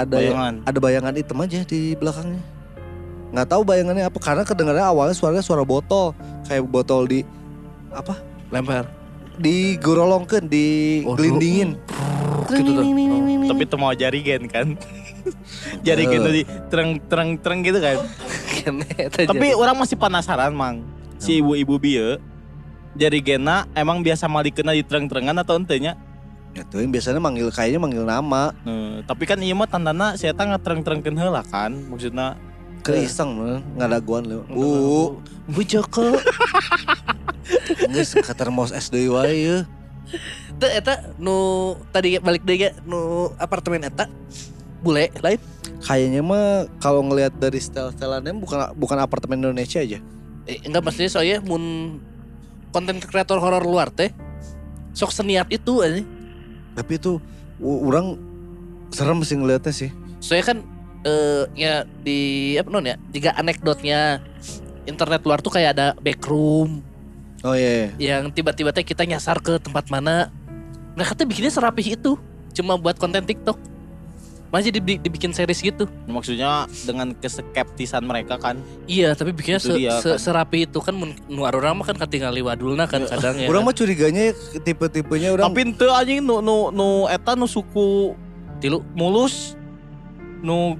[0.00, 0.54] ada Bayangan.
[0.64, 2.42] ada bayangan hitam aja di belakangnya
[3.30, 6.16] nggak tahu bayangannya apa karena kedengarannya awalnya suaranya suara botol
[6.48, 7.22] kayak botol di
[7.92, 8.18] apa
[8.50, 8.90] Lempar.
[9.38, 11.78] digorolongkeun digelindingin
[12.50, 12.82] Gitu tuh.
[12.82, 13.48] Oh.
[13.54, 14.74] Tapi itu mau jarigen kan.
[15.86, 16.24] jarigen Eh.
[16.26, 17.96] tadi tereng tereng tereng gitu kan.
[19.30, 20.82] Tapi orang masih penasaran mang.
[21.20, 22.18] Si ibu-ibu bieu
[22.98, 25.94] jarigena emang biasa malikena di tereng-terengan atau entenya?
[26.50, 30.34] Ya tuh yang biasanya manggil kayaknya manggil nama Nah, tapi kan iya mah tandana saya
[30.34, 31.70] tang tereng-terengkeun heula kan.
[31.70, 32.34] Maksudnya
[32.80, 34.40] ke iseng man, ngadaguan lho.
[34.50, 34.70] Bu,
[35.46, 36.16] Bu Joko.
[37.90, 39.58] geus katermos SD wae ya.
[40.58, 44.10] Teu eta nu tadi balik deui ge nu apartemen eta
[44.82, 45.40] bule lain.
[45.80, 49.98] Kayaknya mah kalau ngelihat dari style-styleannya bukan bukan apartemen Indonesia aja.
[50.44, 51.96] Eh, enggak maksudnya soalnya mun
[52.74, 54.12] konten kreator horor luar teh
[54.92, 56.02] sok seniat itu aja.
[56.74, 57.18] Tapi itu
[57.60, 58.16] orang
[58.90, 59.90] serem sih ngeliatnya sih.
[60.22, 60.58] Soalnya kan
[61.00, 64.20] eh ya di apa non ya jika anekdotnya
[64.84, 66.84] internet luar tuh kayak ada backroom
[67.40, 67.88] Oh iya.
[67.96, 70.28] yang tiba-tiba kita nyasar ke tempat mana
[70.92, 72.20] mereka tuh bikinnya serapih itu
[72.52, 73.56] cuma buat konten TikTok
[74.50, 78.58] masih dibi- dibikin series gitu maksudnya dengan keskeptisan mereka kan.
[78.84, 80.18] iya tapi bikinnya Itu se- dia, se- kan.
[80.20, 80.90] serapi itu kan
[81.24, 83.68] nu arurang mah kan katingali wadulna kan kadang ya Orang kan.
[83.68, 88.18] mah curiganya tipe-tipenya orang Tapi ente anjing nu nu nu eta nu suku
[88.58, 89.54] tilu mulus
[90.40, 90.74] nu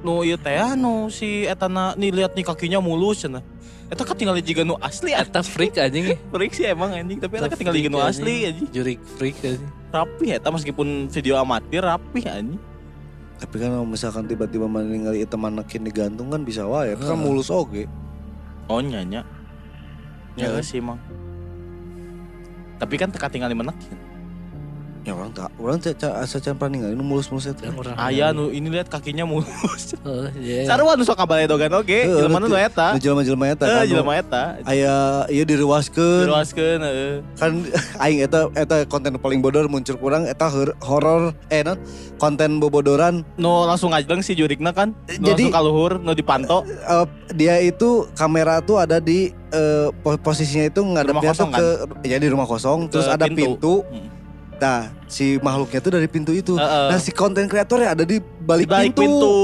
[0.00, 3.44] nu ieu teh nu si eta na nih lihat nih kakinya mulus cenah.
[3.86, 6.16] Eta kan tinggal juga nu asli Eta freak anjing.
[6.32, 8.66] Freak sih emang anjing, tapi eta kan tinggal juga nu asli anjing.
[8.72, 9.68] Jurik freak anjing.
[9.92, 12.56] Rapi eta meskipun video amatir rapi anjing.
[13.42, 16.94] Tapi kan kalau misalkan tiba-tiba mana ningali itu manakin digantung kan bisa wae.
[16.94, 17.26] Kan Hmm.
[17.26, 17.90] mulus oge.
[18.70, 19.26] Oh nyanya.
[20.38, 20.62] Ya Ya.
[20.62, 21.02] sih emang.
[22.78, 23.98] Tapi kan teka tinggal menekin.
[25.02, 27.66] Ya orang tak, orang tak ca- asa can pernah ningali nu mulus-mulus eta.
[27.66, 29.50] Yang orang Aya nu ini lihat kakinya mulus.
[30.02, 30.62] Oh, iya.
[30.64, 32.94] Sarua nu sok kabaledogan oge, Heuh, jelema nu nu- eta.
[32.94, 33.84] Nu jelema-jelema eta Eh, kan.
[33.84, 34.42] jelema eta.
[34.62, 34.94] Aya
[35.28, 36.22] ieu diruaskeun.
[36.22, 37.14] Diruaskeun heeh.
[37.34, 37.50] kan
[38.02, 41.78] aing eta eta konten paling bodor muncul kurang eta hor- horor eh non
[42.16, 44.94] konten bobodoran Nu langsung ngajeng si jurikna kan.
[45.12, 46.62] Nu Jadi- langsung kaluhur, nu dipanto.
[46.62, 51.66] eh, dia itu kamera tuh ada di eh, po- posisinya itu ngadepnya tuh kosong, ke
[52.04, 53.58] ya di rumah kosong terus ada pintu.
[53.58, 53.74] pintu.
[53.84, 54.10] Hmm.
[54.62, 56.54] Nah, si makhluknya tuh dari pintu itu.
[56.54, 56.88] Heeh.
[56.94, 59.02] Nah, si konten kreatornya ada di balik, Di balik pintu.
[59.02, 59.38] pintu.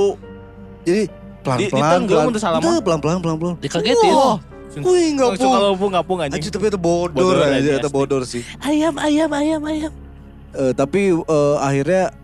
[0.87, 1.03] Jadi
[1.43, 2.63] pelan-pelan pelan, mah.
[2.63, 3.55] Teu, pelan-pelan pelan-pelan.
[3.59, 4.15] Dikagetin.
[4.15, 4.39] Wah,
[4.79, 5.57] Wih, enggak Langsung pung.
[5.59, 6.39] kalupung ngapung anjing.
[6.39, 8.47] Anjir, tapi itu bodor, Bodor aja, aja, itu bodor sih.
[8.63, 9.93] Ayam, ayam, ayam, ayam.
[10.55, 12.15] Eh, tapi eh, akhirnya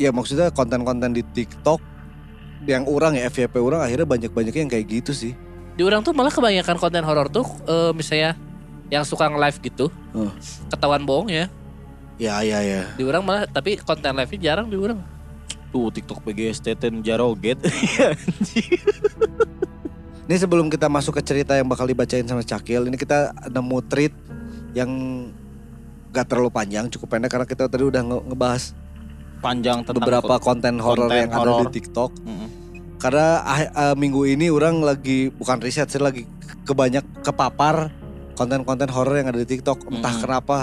[0.00, 1.82] ya maksudnya konten-konten di TikTok
[2.64, 5.32] yang orang ya FYP orang akhirnya banyak-banyak yang kayak gitu sih.
[5.76, 8.32] Di orang tuh malah kebanyakan konten horor tuh eh, misalnya
[8.88, 9.86] yang suka nge-live gitu.
[10.14, 10.32] Hmm.
[10.72, 11.52] Ketahuan bohong ya.
[12.20, 12.84] Ya ya ya.
[12.92, 15.00] Di orang malah tapi konten live-nya jarang di orang.
[15.70, 17.56] Tuh TikTok PGST ten jaroget.
[20.26, 24.14] Ini sebelum kita masuk ke cerita yang bakal dibacain sama Cakil, ini kita nemu tweet
[24.72, 24.90] yang
[26.10, 28.64] gak terlalu panjang, cukup pendek karena kita tadi udah nge- ngebahas
[29.40, 31.66] Panjang tentang beberapa konten horor yang ada horor.
[31.66, 32.12] di TikTok.
[32.20, 32.48] Mm-mm.
[33.00, 36.28] Karena ah- eh, minggu ini orang lagi bukan riset sih lagi
[36.62, 37.88] kebanyak kepapar
[38.36, 39.88] konten-konten horor yang ada di TikTok.
[39.88, 40.20] Entah Mm.
[40.20, 40.58] kenapa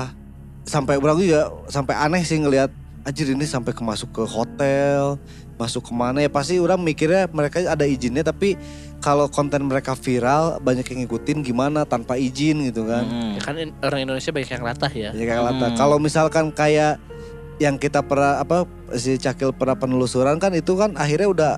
[0.68, 2.70] sampai orang juga sampai aneh sih ngelihat
[3.08, 5.16] anjir ini sampai ke masuk ke hotel,
[5.56, 8.60] masuk ke mana ya pasti orang mikirnya mereka ada izinnya tapi
[9.00, 13.08] kalau konten mereka viral banyak yang ngikutin gimana tanpa izin gitu kan.
[13.08, 13.40] Mm-mm.
[13.40, 15.10] Ya kan orang Indonesia banyak yang latah ya.
[15.16, 15.68] Ya kayak Lata.
[15.72, 15.78] Hmm.
[15.80, 17.00] Kalau misalkan kayak
[17.64, 21.52] yang kita pernah apa si Cakil pernah penelusuran kan itu kan akhirnya udah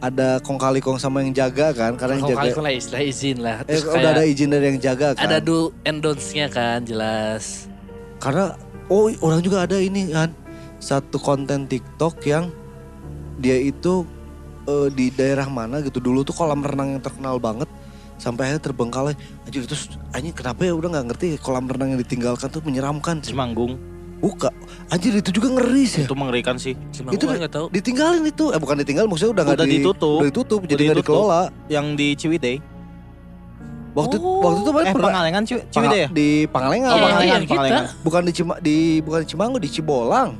[0.00, 3.02] ada kong kali kong sama yang jaga kan karena yang Kalau jaga kali lah istilah
[3.04, 3.56] izin lah.
[3.68, 5.24] eh, udah ada izin dari yang jaga kan.
[5.28, 7.69] ada do and don'ts-nya kan jelas.
[8.20, 8.52] Karena
[8.86, 10.30] oh orang juga ada ini kan
[10.76, 12.52] satu konten TikTok yang
[13.36, 14.04] dia itu
[14.64, 17.68] eh, di daerah mana gitu dulu tuh kolam renang yang terkenal banget
[18.16, 19.76] sampai akhirnya terbengkalai anjir itu
[20.12, 23.80] anjing kenapa ya udah nggak ngerti kolam renang yang ditinggalkan tuh menyeramkan sih Cimanggung.
[24.20, 24.52] buka
[24.90, 26.76] anjir itu juga ngeri sih Itu mengerikan sih.
[26.92, 27.66] Itu gue nggak tahu.
[27.72, 30.18] ditinggalin itu eh bukan ditinggal maksudnya udah nggak di- ditutup.
[30.20, 31.16] udah ditutup jadi Udah nggak ditutup.
[31.16, 31.42] dikelola
[31.72, 32.56] Yang di Ciwidey.
[33.90, 34.38] Waktu Oh.
[34.40, 36.08] waktu itu Eh pernah Pangalengan Ciw- Ciwidey ya?
[36.08, 37.52] di Pangalengan Iya, Oh, Pangalengan, iya, kita.
[37.52, 37.84] Pangalengan.
[38.00, 40.30] bukan di Cima, di bukan di Cimanggu di Cibolang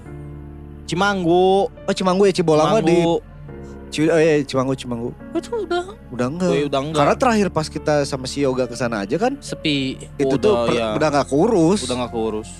[0.84, 1.46] Cimanggu.
[1.68, 3.16] oh Cimanggu ya Cibolang mah di Cimanggu.
[3.90, 6.98] Ciwi, oh iya Cimanggu Cimanggu Itu udah udah enggak udah enggak.
[7.00, 9.98] karena terakhir pas kita sama si Yoga ke sana aja kan sepi.
[10.14, 10.86] itu tuh Udah, per- iya.
[10.94, 12.50] udah nggak kurus udah nggak keurus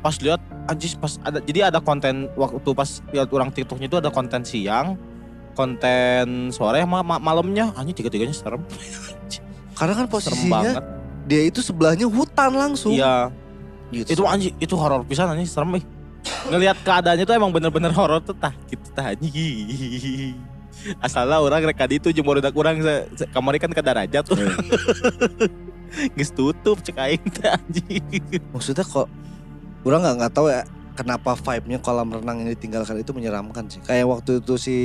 [0.00, 4.08] pas lihat anjis pas ada jadi ada konten waktu pas lihat orang TikToknya itu ada
[4.08, 4.96] konten siang
[5.54, 8.64] konten sore ma ma- malamnya anjing tiga tiganya serem
[9.74, 10.84] karena kan serem posisinya banget.
[11.26, 12.94] dia itu sebelahnya hutan langsung.
[12.94, 13.30] Iya.
[13.92, 14.18] Gitu.
[14.18, 15.46] itu anjing itu horor pisan anjing.
[15.46, 15.84] Serem eh
[16.48, 18.54] ngelihat keadaannya tuh emang bener-bener horor tuh tah.
[18.70, 20.34] Gitu tah anjing.
[21.06, 22.82] Asalnya orang reka di itu jemur udah kurang
[23.30, 24.22] kamari kan ke darajat.
[24.26, 24.50] Tuh Iya.
[26.18, 28.02] geus tutup cek aing teh anjing.
[28.50, 29.06] Maksudnya kok
[29.86, 34.02] orang nggak nggak tahu ya kenapa vibe-nya kolam renang yang ditinggalkan itu menyeramkan sih kayak
[34.04, 34.76] waktu itu si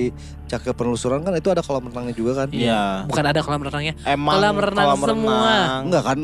[0.45, 3.93] Cakil penelusuran kan itu ada kolam renangnya juga kan iya Bukan ada kolam renangnya.
[4.03, 5.53] emang Kolam renang semua.
[5.79, 6.19] enggak kan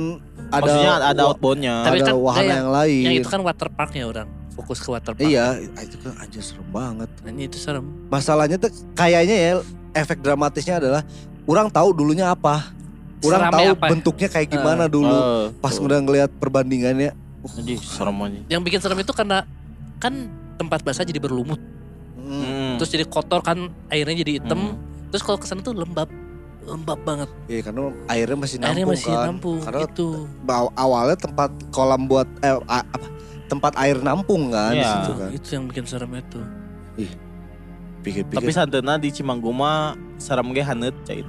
[0.47, 1.75] ada Maksudnya ada outboundnya.
[1.81, 4.27] Tapi ada kan wahana enggak yang lain Yang itu kan water parknya orang.
[4.51, 5.21] Fokus ke water park.
[5.21, 7.85] iya itu kan aja serem banget Nah, Ini itu serem.
[8.07, 9.51] masalahnya tuh kayaknya ya
[9.93, 11.01] efek dramatisnya adalah
[11.43, 12.73] orang tahu dulunya apa
[13.21, 13.85] orang Serame tahu apa?
[13.89, 17.13] bentuknya kayak gimana dulu Eh, pas udah ngelihat perbandingannya
[17.45, 18.39] Anjing, serem aja.
[18.49, 19.45] Yang bikin serem itu karena
[19.97, 21.59] kan tempat basah jadi berlumut.
[22.15, 22.77] hmm.
[22.77, 24.75] Terus jadi kotor kan airnya jadi hitam.
[24.75, 24.79] Hmm.
[25.09, 26.07] Terus kalau ke sana tuh lembab.
[26.65, 27.29] Lembab banget.
[27.45, 29.85] iya karena airnya masih nampung Airnya masih kan nampung karena
[30.41, 33.05] baw- awalnya tempat kolam buat eh apa
[33.45, 34.89] tempat air nampung kan di Iya.
[34.97, 36.41] situ kan Itu yang bikin serem itu.
[38.01, 41.21] pikir-pikir Tapi santena di Cimanggu mah serem ge haneut cai.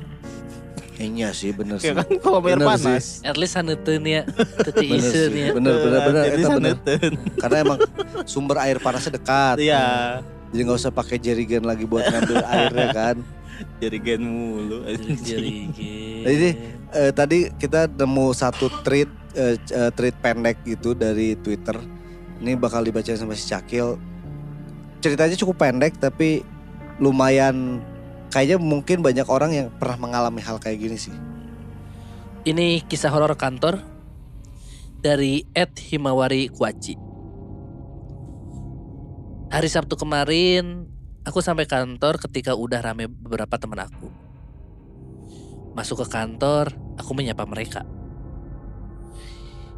[0.96, 1.92] Iya sih bener sih.
[1.92, 3.20] Ya kan kalau air Bener panas.
[3.20, 4.22] At least haneuteun ya.
[4.64, 5.42] Teti Bener iseun sih.
[5.44, 5.52] ya.
[5.52, 6.76] Bener bener bener eta bener.
[7.36, 7.78] Karena emang
[8.24, 9.60] sumber air panasnya dekat.
[9.60, 9.84] Iya.
[10.50, 13.16] Jadi nggak usah pakai jerigen lagi buat ngambil airnya kan.
[13.76, 14.84] Jadi gen mulu.
[15.20, 16.24] Jerigen.
[16.24, 16.50] Jadi,
[16.86, 21.76] Eh, tadi kita nemu satu tweet eh, eh, tweet pendek gitu dari Twitter.
[22.40, 24.00] Ini bakal dibaca sama si Cakil.
[25.02, 26.40] Ceritanya cukup pendek tapi
[26.96, 27.84] lumayan
[28.36, 31.16] kayaknya mungkin banyak orang yang pernah mengalami hal kayak gini sih.
[32.44, 33.80] Ini kisah horor kantor
[35.00, 37.00] dari Ed Himawari Kuaci.
[39.48, 40.84] Hari Sabtu kemarin
[41.24, 44.12] aku sampai kantor ketika udah rame beberapa teman aku.
[45.72, 47.88] Masuk ke kantor, aku menyapa mereka.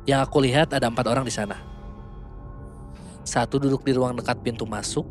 [0.03, 1.63] Yang aku lihat ada empat orang di sana.
[3.23, 5.07] Satu duduk di ruang dekat pintu masuk.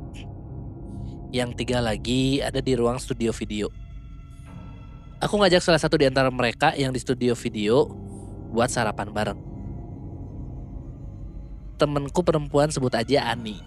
[1.28, 3.68] Yang tiga lagi ada di ruang studio video.
[5.20, 7.90] Aku ngajak salah satu di antara mereka yang di studio video
[8.56, 9.40] buat sarapan bareng.
[11.76, 13.60] Temenku perempuan sebut aja Ani.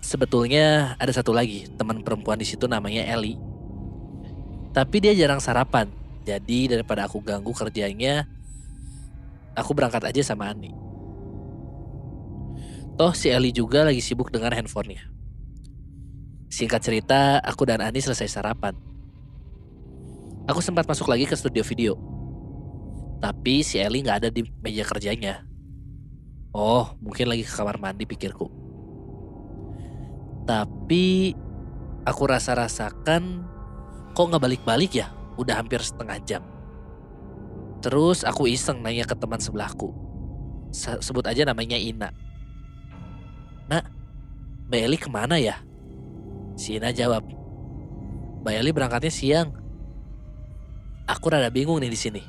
[0.00, 3.36] Sebetulnya ada satu lagi teman perempuan di situ namanya Eli.
[4.72, 5.92] Tapi dia jarang sarapan.
[6.24, 8.24] Jadi daripada aku ganggu kerjanya,
[9.52, 10.72] aku berangkat aja sama Ani.
[12.96, 15.19] Toh si Eli juga lagi sibuk dengan handphonenya.
[16.50, 18.74] Singkat cerita, aku dan Ani selesai sarapan.
[20.50, 21.94] Aku sempat masuk lagi ke studio video.
[23.22, 25.46] Tapi si Eli nggak ada di meja kerjanya.
[26.50, 28.50] Oh, mungkin lagi ke kamar mandi pikirku.
[30.42, 31.30] Tapi
[32.02, 33.46] aku rasa-rasakan
[34.10, 35.14] kok nggak balik-balik ya?
[35.38, 36.42] Udah hampir setengah jam.
[37.78, 39.94] Terus aku iseng nanya ke teman sebelahku.
[40.74, 42.10] Se- Sebut aja namanya Ina.
[43.70, 43.86] Nak,
[44.66, 45.62] Mbak Eli ke mana ya?
[46.56, 47.26] Si Ina jawab,
[48.40, 49.52] Mbak Eli berangkatnya siang.
[51.04, 52.22] Aku rada bingung nih di sini.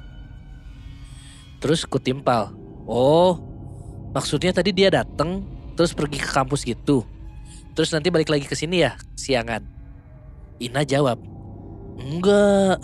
[1.61, 2.51] Terus ku timpal.
[2.89, 3.37] Oh,
[4.11, 5.45] maksudnya tadi dia datang
[5.77, 7.05] terus pergi ke kampus gitu.
[7.77, 9.63] Terus nanti balik lagi ke sini ya, siangan.
[10.59, 11.21] Ina jawab,
[12.01, 12.81] enggak.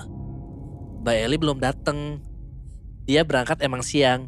[1.04, 2.22] Mbak Eli belum datang.
[3.08, 4.28] Dia berangkat emang siang.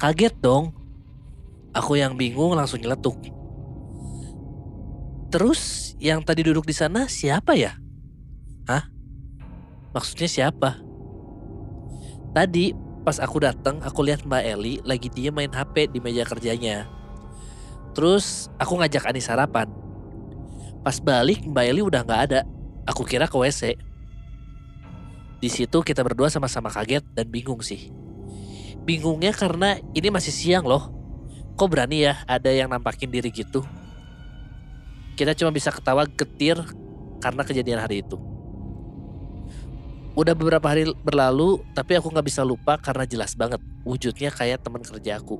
[0.00, 0.72] Kaget dong.
[1.76, 3.39] Aku yang bingung langsung nyeletuk.
[5.30, 7.78] Terus yang tadi duduk di sana siapa ya?
[8.66, 8.90] Hah?
[9.94, 10.82] Maksudnya siapa?
[12.34, 12.74] Tadi
[13.06, 16.90] pas aku datang, aku lihat Mbak Eli lagi dia main HP di meja kerjanya.
[17.94, 19.70] Terus aku ngajak Ani sarapan.
[20.82, 22.40] Pas balik Mbak Eli udah nggak ada.
[22.90, 23.78] Aku kira ke WC.
[25.40, 27.94] Di situ kita berdua sama-sama kaget dan bingung sih.
[28.82, 30.90] Bingungnya karena ini masih siang loh.
[31.54, 33.62] Kok berani ya ada yang nampakin diri gitu?
[35.20, 36.56] Kita cuma bisa ketawa getir
[37.20, 38.16] karena kejadian hari itu.
[40.16, 44.80] Udah beberapa hari berlalu, tapi aku nggak bisa lupa karena jelas banget wujudnya kayak teman
[44.80, 45.36] kerja aku.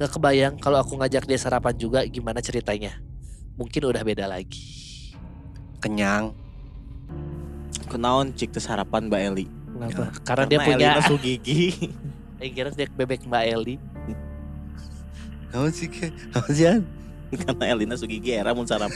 [0.00, 2.96] Gak kebayang kalau aku ngajak dia sarapan juga gimana ceritanya.
[3.60, 4.64] Mungkin udah beda lagi.
[5.84, 6.32] Kenyang.
[7.92, 9.46] Kenaon cik teh sarapan Mbak Eli.
[9.52, 10.04] Kenapa?
[10.24, 11.62] Karena, dia punya Eli gigi.
[12.42, 13.76] Eh, kira dia bebek Mbak Eli.
[15.52, 15.86] Kamu sih
[16.32, 17.01] kamu sih?
[17.42, 18.92] Karena Elina sugigi era mun sarapan.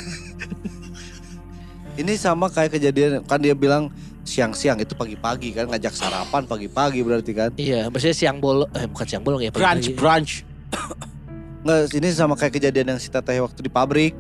[1.97, 3.89] Ini sama kayak kejadian kan dia bilang
[4.21, 7.51] siang-siang itu pagi-pagi kan ngajak sarapan pagi-pagi berarti kan.
[7.57, 9.51] Iya, maksudnya siang bolong, eh bukan siang bolong ya.
[9.51, 9.97] Brunch, pagi-pagi.
[9.97, 10.33] brunch.
[11.63, 14.15] Nggak, ini sama kayak kejadian yang si teteh waktu di pabrik.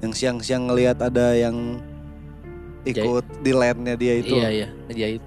[0.00, 1.78] Yang siang-siang ngelihat ada yang
[2.82, 4.34] ikut di landnya dia itu.
[4.34, 5.22] Iya, iya, ngejahit.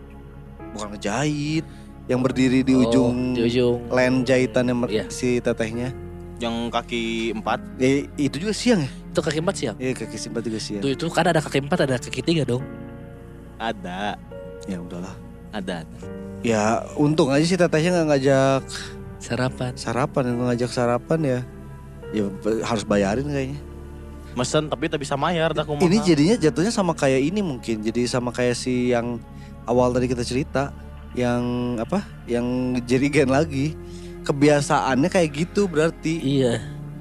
[0.74, 1.66] Bukan ngejahit.
[2.06, 3.78] Yang berdiri di Oh, ujung di ujung.
[3.90, 5.06] land jahitannya mer- Iya.
[5.08, 5.90] si tetehnya.
[6.36, 7.60] Yang kaki empat.
[7.80, 8.92] Ya, itu juga siang ya?
[9.16, 9.76] Itu kaki empat siang.
[9.80, 10.84] Iya kaki simpat juga siang.
[10.84, 12.64] Tuh itu kan ada kaki empat, ada kaki tiga dong.
[13.56, 14.20] Ada.
[14.68, 15.16] Ya udahlah.
[15.56, 15.88] Ada.
[15.88, 15.98] ada.
[16.44, 18.62] Ya untung aja si tetehnya nggak ngajak
[19.24, 19.72] Sarapan.
[19.80, 20.24] sarapan.
[20.30, 21.40] Yang ngajak sarapan ya,
[22.12, 22.24] ya
[22.68, 23.60] harus bayarin kayaknya.
[24.36, 25.88] Mesen tapi tak bisa mayar dah kumaha.
[25.88, 27.80] Ini jadinya jatuhnya sama kayak ini mungkin.
[27.80, 29.16] Jadi sama kayak si yang
[29.64, 30.76] awal tadi kita cerita,
[31.16, 31.42] yang
[31.80, 32.04] apa?
[32.28, 32.46] Yang
[32.84, 33.74] jerigen lagi.
[34.26, 36.18] Kebiasaannya kayak gitu berarti.
[36.20, 36.54] Iya.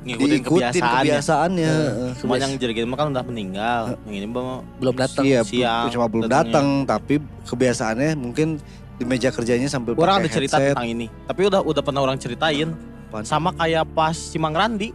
[0.05, 1.01] ngikutin Diikutin kebiasaan.
[1.01, 1.71] kebiasaannya.
[1.73, 2.11] Heeh.
[2.21, 3.97] Cuma yang jerigen mah kan udah meninggal.
[4.05, 5.25] Yang ini belum datang.
[5.25, 7.17] Iya, siang cuma belum datang, tapi
[7.49, 8.61] kebiasaannya mungkin
[8.95, 10.77] di meja kerjanya sambil Orang ada cerita headset.
[10.77, 11.07] tentang ini.
[11.25, 12.77] Tapi udah udah pernah orang ceritain.
[13.09, 13.25] Apaan?
[13.25, 14.93] Sama kayak pas si Mang Randi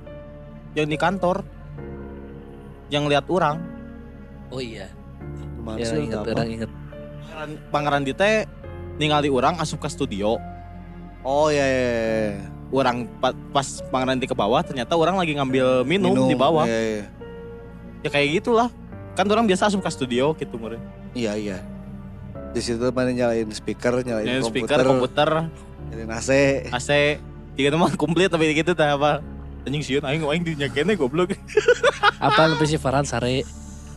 [0.75, 1.41] yang di kantor
[2.89, 3.57] yang lihat orang.
[4.49, 4.93] Oh iya.
[5.57, 6.29] Gimana Ya, apa?
[6.29, 6.69] orang ingat.
[7.71, 8.45] Bang Randi teh
[8.99, 10.37] ningali orang asup ke studio.
[11.21, 12.31] Oh iya, iya, iya.
[12.69, 16.63] Orang pa- pas Bang Randi ke bawah ternyata orang lagi ngambil minum, di bawah.
[16.63, 17.05] Iya, iya.
[17.99, 18.69] Ya kayak gitulah.
[19.13, 20.79] Kan orang biasa asup ke studio gitu meureun.
[21.11, 21.57] Iya, iya.
[22.49, 25.29] Di situ mana nyalain speaker, nyalain Nyalain komputer, speaker, komputer,
[25.89, 26.29] nyalain AC.
[26.67, 26.89] AC,
[27.53, 29.19] tiga mah komplit tapi gitu teh apa.
[29.61, 31.35] Anjing sieun aing aing dinya kene goblok.
[32.21, 33.43] Apa lebih sih Farhan sare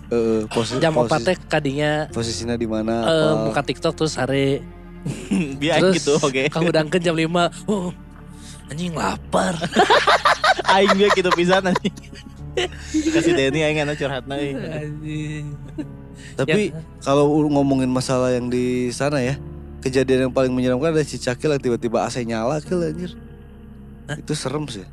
[0.08, 3.00] Eh, posi- jam posi- opat teh kadinya posisinya di mana?
[3.00, 3.48] eh, apa?
[3.48, 4.60] buka TikTok terus sare
[5.62, 6.48] Biar terus gitu oke.
[6.54, 7.90] kamu dangkeun jam 5 oh
[8.70, 9.54] anjing lapar
[10.72, 11.92] Aing biar gitu pisan anjing.
[13.12, 14.52] Kasih Denny aing enak curhatna euy.
[14.56, 15.46] anjing
[16.36, 19.36] Tapi kalau ngomongin masalah yang di sana ya,
[19.84, 23.16] kejadian yang paling menyeramkan ada si Cakil yang tiba-tiba AC nyala kil anjir.
[24.08, 24.16] Hah?
[24.16, 24.84] Itu serem sih.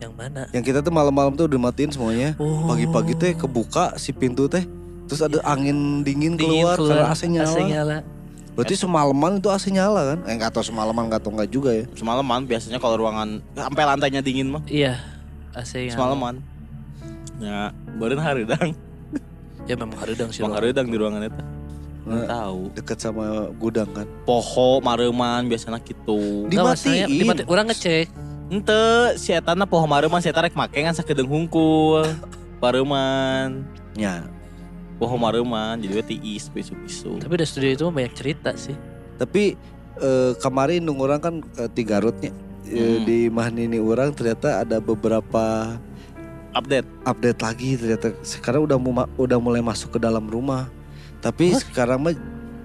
[0.00, 0.42] Yang mana?
[0.52, 2.36] Yang kita tuh malam-malam tuh udah matiin semuanya.
[2.36, 2.68] Oh.
[2.68, 4.64] Pagi-pagi teh kebuka si pintu teh.
[5.06, 7.48] Terus ada angin dingin, Dingin keluar, karena AC nyala.
[7.48, 7.98] AC nyala.
[8.56, 10.18] Berarti semalaman itu AC nyala kan?
[10.24, 11.84] Eh nggak tahu semalaman nggak tahu nggak juga ya.
[11.92, 14.96] Semalaman biasanya kalau ruangan sampai lantainya dingin mah Iya.
[15.52, 15.92] AC nyala.
[15.92, 16.34] semalaman.
[17.36, 18.72] Ya, beureun hareudang.
[19.66, 20.40] Ya memang hareudang sih.
[20.40, 20.56] Bang Bang.
[20.56, 21.44] hareudang di ruangan eta.
[22.06, 22.70] Nah, Tahu.
[22.72, 24.06] Deket sama gudang kan.
[24.22, 26.46] Poho mareman biasanya gitu.
[26.46, 27.10] Dimatiin.
[27.10, 28.06] dimati, orang ngecek.
[28.46, 28.80] Ente
[29.18, 32.06] si eta na poho mareman si eta rek make kan sakedeung hungkul.
[32.56, 33.66] Pareman.
[33.96, 34.28] Ya.
[34.96, 37.20] Poho mareman jadi tiis isu-isu.
[37.20, 38.72] Tapi di studio itu banyak cerita sih.
[39.16, 39.52] Tapi
[39.96, 42.32] eh, kemarin nung orang kan eh, di Garutnya
[42.66, 43.06] Eh, Hmm.
[43.06, 45.78] di Mahnini orang ternyata ada beberapa
[46.50, 46.88] Update.
[47.04, 50.66] update lagi ternyata sekarang udah mu- udah mulai masuk ke dalam rumah.
[51.22, 52.16] Tapi sekarang mah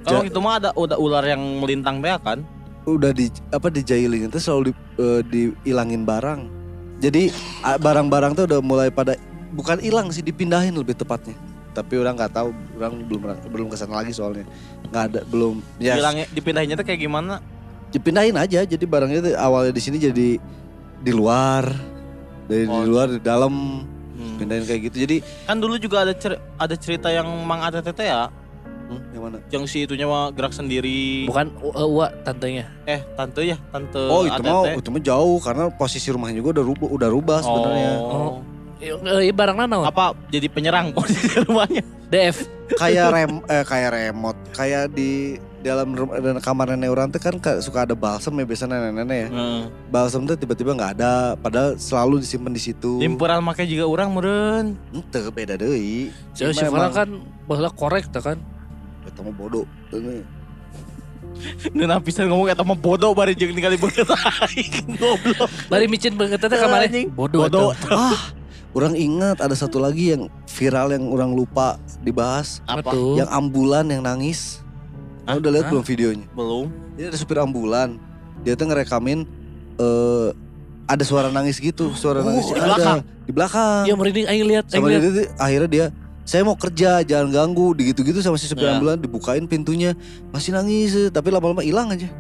[0.02, 2.42] Kalau gitu mah ada udah ular yang melintang teh kan.
[2.82, 6.50] udah di apa dijailin itu selalu di, eh, dihilangin barang.
[6.98, 7.30] Jadi
[7.62, 9.14] barang-barang tuh udah mulai pada
[9.54, 11.38] bukan hilang sih dipindahin lebih tepatnya.
[11.72, 14.43] Tapi orang nggak tahu, orang belum belum ke sana lagi soalnya
[14.88, 17.39] nggak ada belum ya Bilangnya dipindahinnya tuh kayak gimana?
[17.89, 18.63] dipindahin aja.
[18.63, 20.39] Jadi barangnya tuh awalnya di sini jadi
[20.97, 21.67] di luar,
[22.45, 22.84] dari di Oh.
[22.86, 24.38] luar di dalam Hmm.
[24.38, 24.97] pindahin kayak gitu.
[25.01, 28.32] Jadi Kan dulu juga ada cer- ada cerita yang Mang Atete teh ya,
[28.88, 29.38] hmm, yang mana?
[29.49, 31.26] yang si itunya mah gerak sendiri.
[31.26, 32.67] Bukan uh, Uwa tantenya.
[32.86, 34.72] Eh, tante ya, tante Oh itu mah Atete.
[34.78, 37.91] itu mah jauh karena posisi rumahnya juga udah rubah udah rubah sebenarnya.
[37.97, 38.07] Oh.
[38.07, 38.32] Eh,
[38.82, 39.86] eh, barang naon?
[39.86, 41.82] Apa jadi penyerang posisi rumahnya?
[42.12, 42.38] DF.
[42.72, 47.36] kayak rem eh kayak remote kayak di dalam rumah dan kamar nenek orang tuh kan
[47.38, 49.62] ka- suka ada balsam ya biasanya nenek-nenek ya Heeh.
[49.88, 54.66] balsam tuh tiba-tiba nggak ada padahal selalu disimpan di situ Limpuran make juga orang meureun.
[54.90, 57.12] ente beda deh Si si Farah kan
[57.46, 58.40] bahwa korek tuh kan.
[59.04, 60.24] itu mah bodoh Ini.
[61.72, 64.06] Nuna pisan ngomong eta mah bodoh bari jeung ningali beungeut.
[65.02, 65.50] Goblok.
[65.68, 66.50] Bari micin banget teh.
[67.08, 67.46] Bodoh.
[67.46, 67.72] Bodoh.
[67.72, 67.94] Bodoh.
[67.94, 68.30] ah
[68.72, 72.91] orang ingat ada satu lagi yang viral yang orang lupa dibahas Apa?
[72.91, 73.19] tuh?
[73.19, 74.63] yang ambulan yang nangis
[75.24, 75.38] Hah?
[75.38, 75.72] Kamu udah lihat Hah?
[75.72, 76.65] belum videonya Belum.
[76.91, 77.95] Jadi ada supir ambulan,
[78.41, 79.24] dia tuh ngerekamin
[79.78, 80.30] eh
[80.86, 82.99] ada suara nangis gitu, suara Oh, nangis di ada belakang?
[83.24, 83.82] di belakang.
[83.88, 85.01] Ya merinding aing lihat, aing sama lihat.
[85.07, 85.86] dia akhirnya dia
[86.22, 88.76] saya mau kerja, jangan ganggu, gitu-gitu sama si supir Ya.
[88.76, 89.95] ambulan dibukain pintunya,
[90.30, 92.11] masih nangis, tapi lama-lama hilang aja.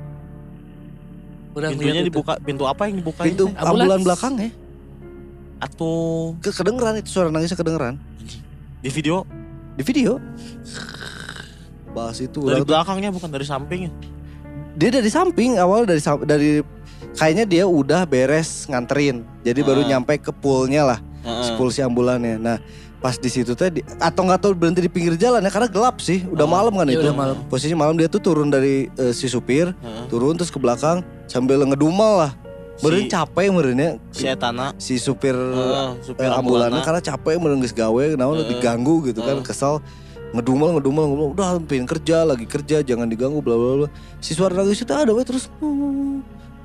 [1.51, 3.21] Urang Pintunya dibuka, pintu apa yang dibuka?
[3.27, 4.49] Pintu ambulan belakang ya,
[5.61, 5.93] Atau
[6.41, 8.01] ke kedengeran itu suara nangisnya kedengeran
[8.81, 9.23] di video
[9.77, 10.17] di video.
[11.91, 13.91] Bahas itu dari udah belakangnya bukan dari samping ya?
[14.71, 16.63] dia dari samping awal dari dari
[17.13, 19.87] kayaknya dia udah beres nganterin, jadi baru Ah.
[19.95, 20.99] nyampe ke poolnya lah.
[21.21, 21.53] si Heeh.
[21.53, 22.41] polisi ambulannya.
[22.41, 22.57] Nah,
[22.97, 23.69] pas di situ teh
[24.01, 26.89] atau nggak tahu berhenti di pinggir jalan ya karena gelap sih, udah Oh, malam kan
[26.89, 27.05] iya, itu.
[27.05, 27.35] udah malam.
[27.45, 30.09] Posisi malam dia tuh turun dari eh, si supir, Heeh.
[30.09, 32.31] turun terus ke belakang sambil ngedumal lah.
[32.81, 36.81] Meren Si- capek merennya Si Etana si supir eh, supir ambulannya ambulannya.
[36.81, 38.49] karena capek meren geus gawe, naon Heeh.
[38.49, 39.45] diganggu gitu kan, Heeh.
[39.45, 39.79] kesal
[40.31, 44.55] ngedumel ngedumel ngedumel udah pengen kerja lagi kerja jangan diganggu bla bla bla si suara
[44.55, 45.51] nangis itu ada we terus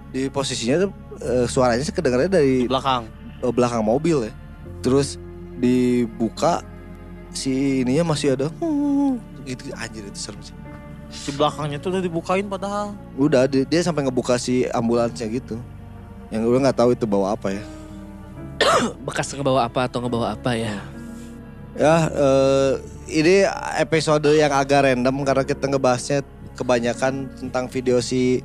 [0.09, 3.11] di posisinya tuh, eh, suaranya sih kedengarannya dari di belakang.
[3.43, 4.33] eh, belakang mobil ya.
[4.81, 5.19] Terus
[5.57, 6.62] dibuka
[7.31, 8.49] si ininya masih ada
[9.43, 10.55] gitu anjir itu serem sih.
[11.07, 12.95] Di belakangnya tuh udah dibukain padahal.
[13.14, 15.59] Udah dia, dia sampai ngebuka si ambulansnya gitu.
[16.31, 17.62] Yang udah nggak tahu itu bawa apa ya.
[19.07, 20.81] bekas ngebawa apa atau ngebawa apa ya.
[21.77, 22.72] Ya eh,
[23.12, 23.45] ini
[23.77, 26.24] episode yang agak random karena kita ngebahasnya
[26.57, 28.41] kebanyakan tentang video si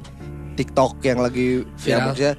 [0.59, 2.05] TikTok yang lagi ya, Viral.
[2.11, 2.35] maksudnya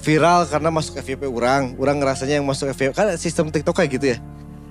[0.00, 1.78] viral karena masuk FYP orang.
[1.78, 4.18] Orang ngerasanya yang masuk FYP kan sistem TikTok kayak gitu ya.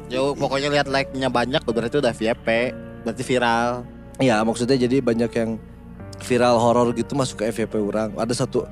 [0.10, 2.74] Yo pokoknya lihat like-nya banyak berarti udah VIP,
[3.06, 3.86] berarti viral.
[4.20, 5.62] Ya maksudnya jadi banyak yang
[6.20, 8.12] viral horor gitu masuk ke FYP orang.
[8.18, 8.68] Ada satu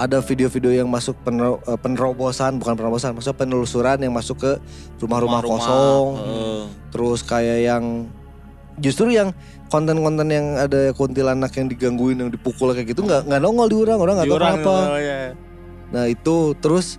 [0.00, 4.52] ada video-video yang masuk eh, penerobosan bukan penerobosan, maksudnya penelusuran yang masuk ke
[4.96, 6.06] rumah-rumah kosong.
[6.16, 6.62] Heeh.
[6.88, 7.84] Terus kayak yang
[8.80, 9.36] justru yang
[9.68, 13.98] konten-konten yang ada kuntilanak yang digangguin yang dipukul kayak gitu nggak nggak nongol di orang
[14.00, 14.74] orang nggak tahu kenapa.
[14.96, 15.20] oh, ya.
[15.92, 16.96] Nah itu terus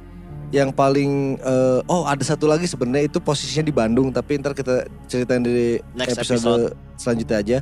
[0.54, 4.86] yang paling eh, oh ada satu lagi sebenarnya itu posisinya di Bandung tapi ntar kita
[5.10, 6.66] ceritain di Next episode, episode.
[7.02, 7.58] selanjutnya aja.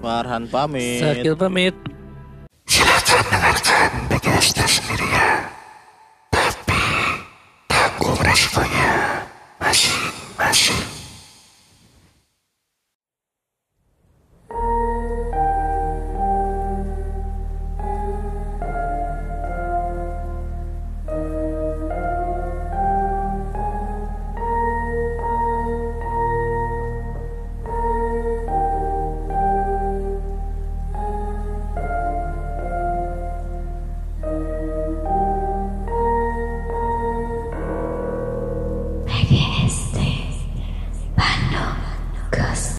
[0.00, 1.04] Farhan pamit.
[1.04, 1.76] Sakil pamit.
[2.64, 5.12] Silahkan dengarkan podcastnya sendirian.
[5.12, 5.28] Ya.
[6.32, 6.82] Tapi
[7.68, 8.92] tanggung resikonya
[9.60, 10.99] masing-masing.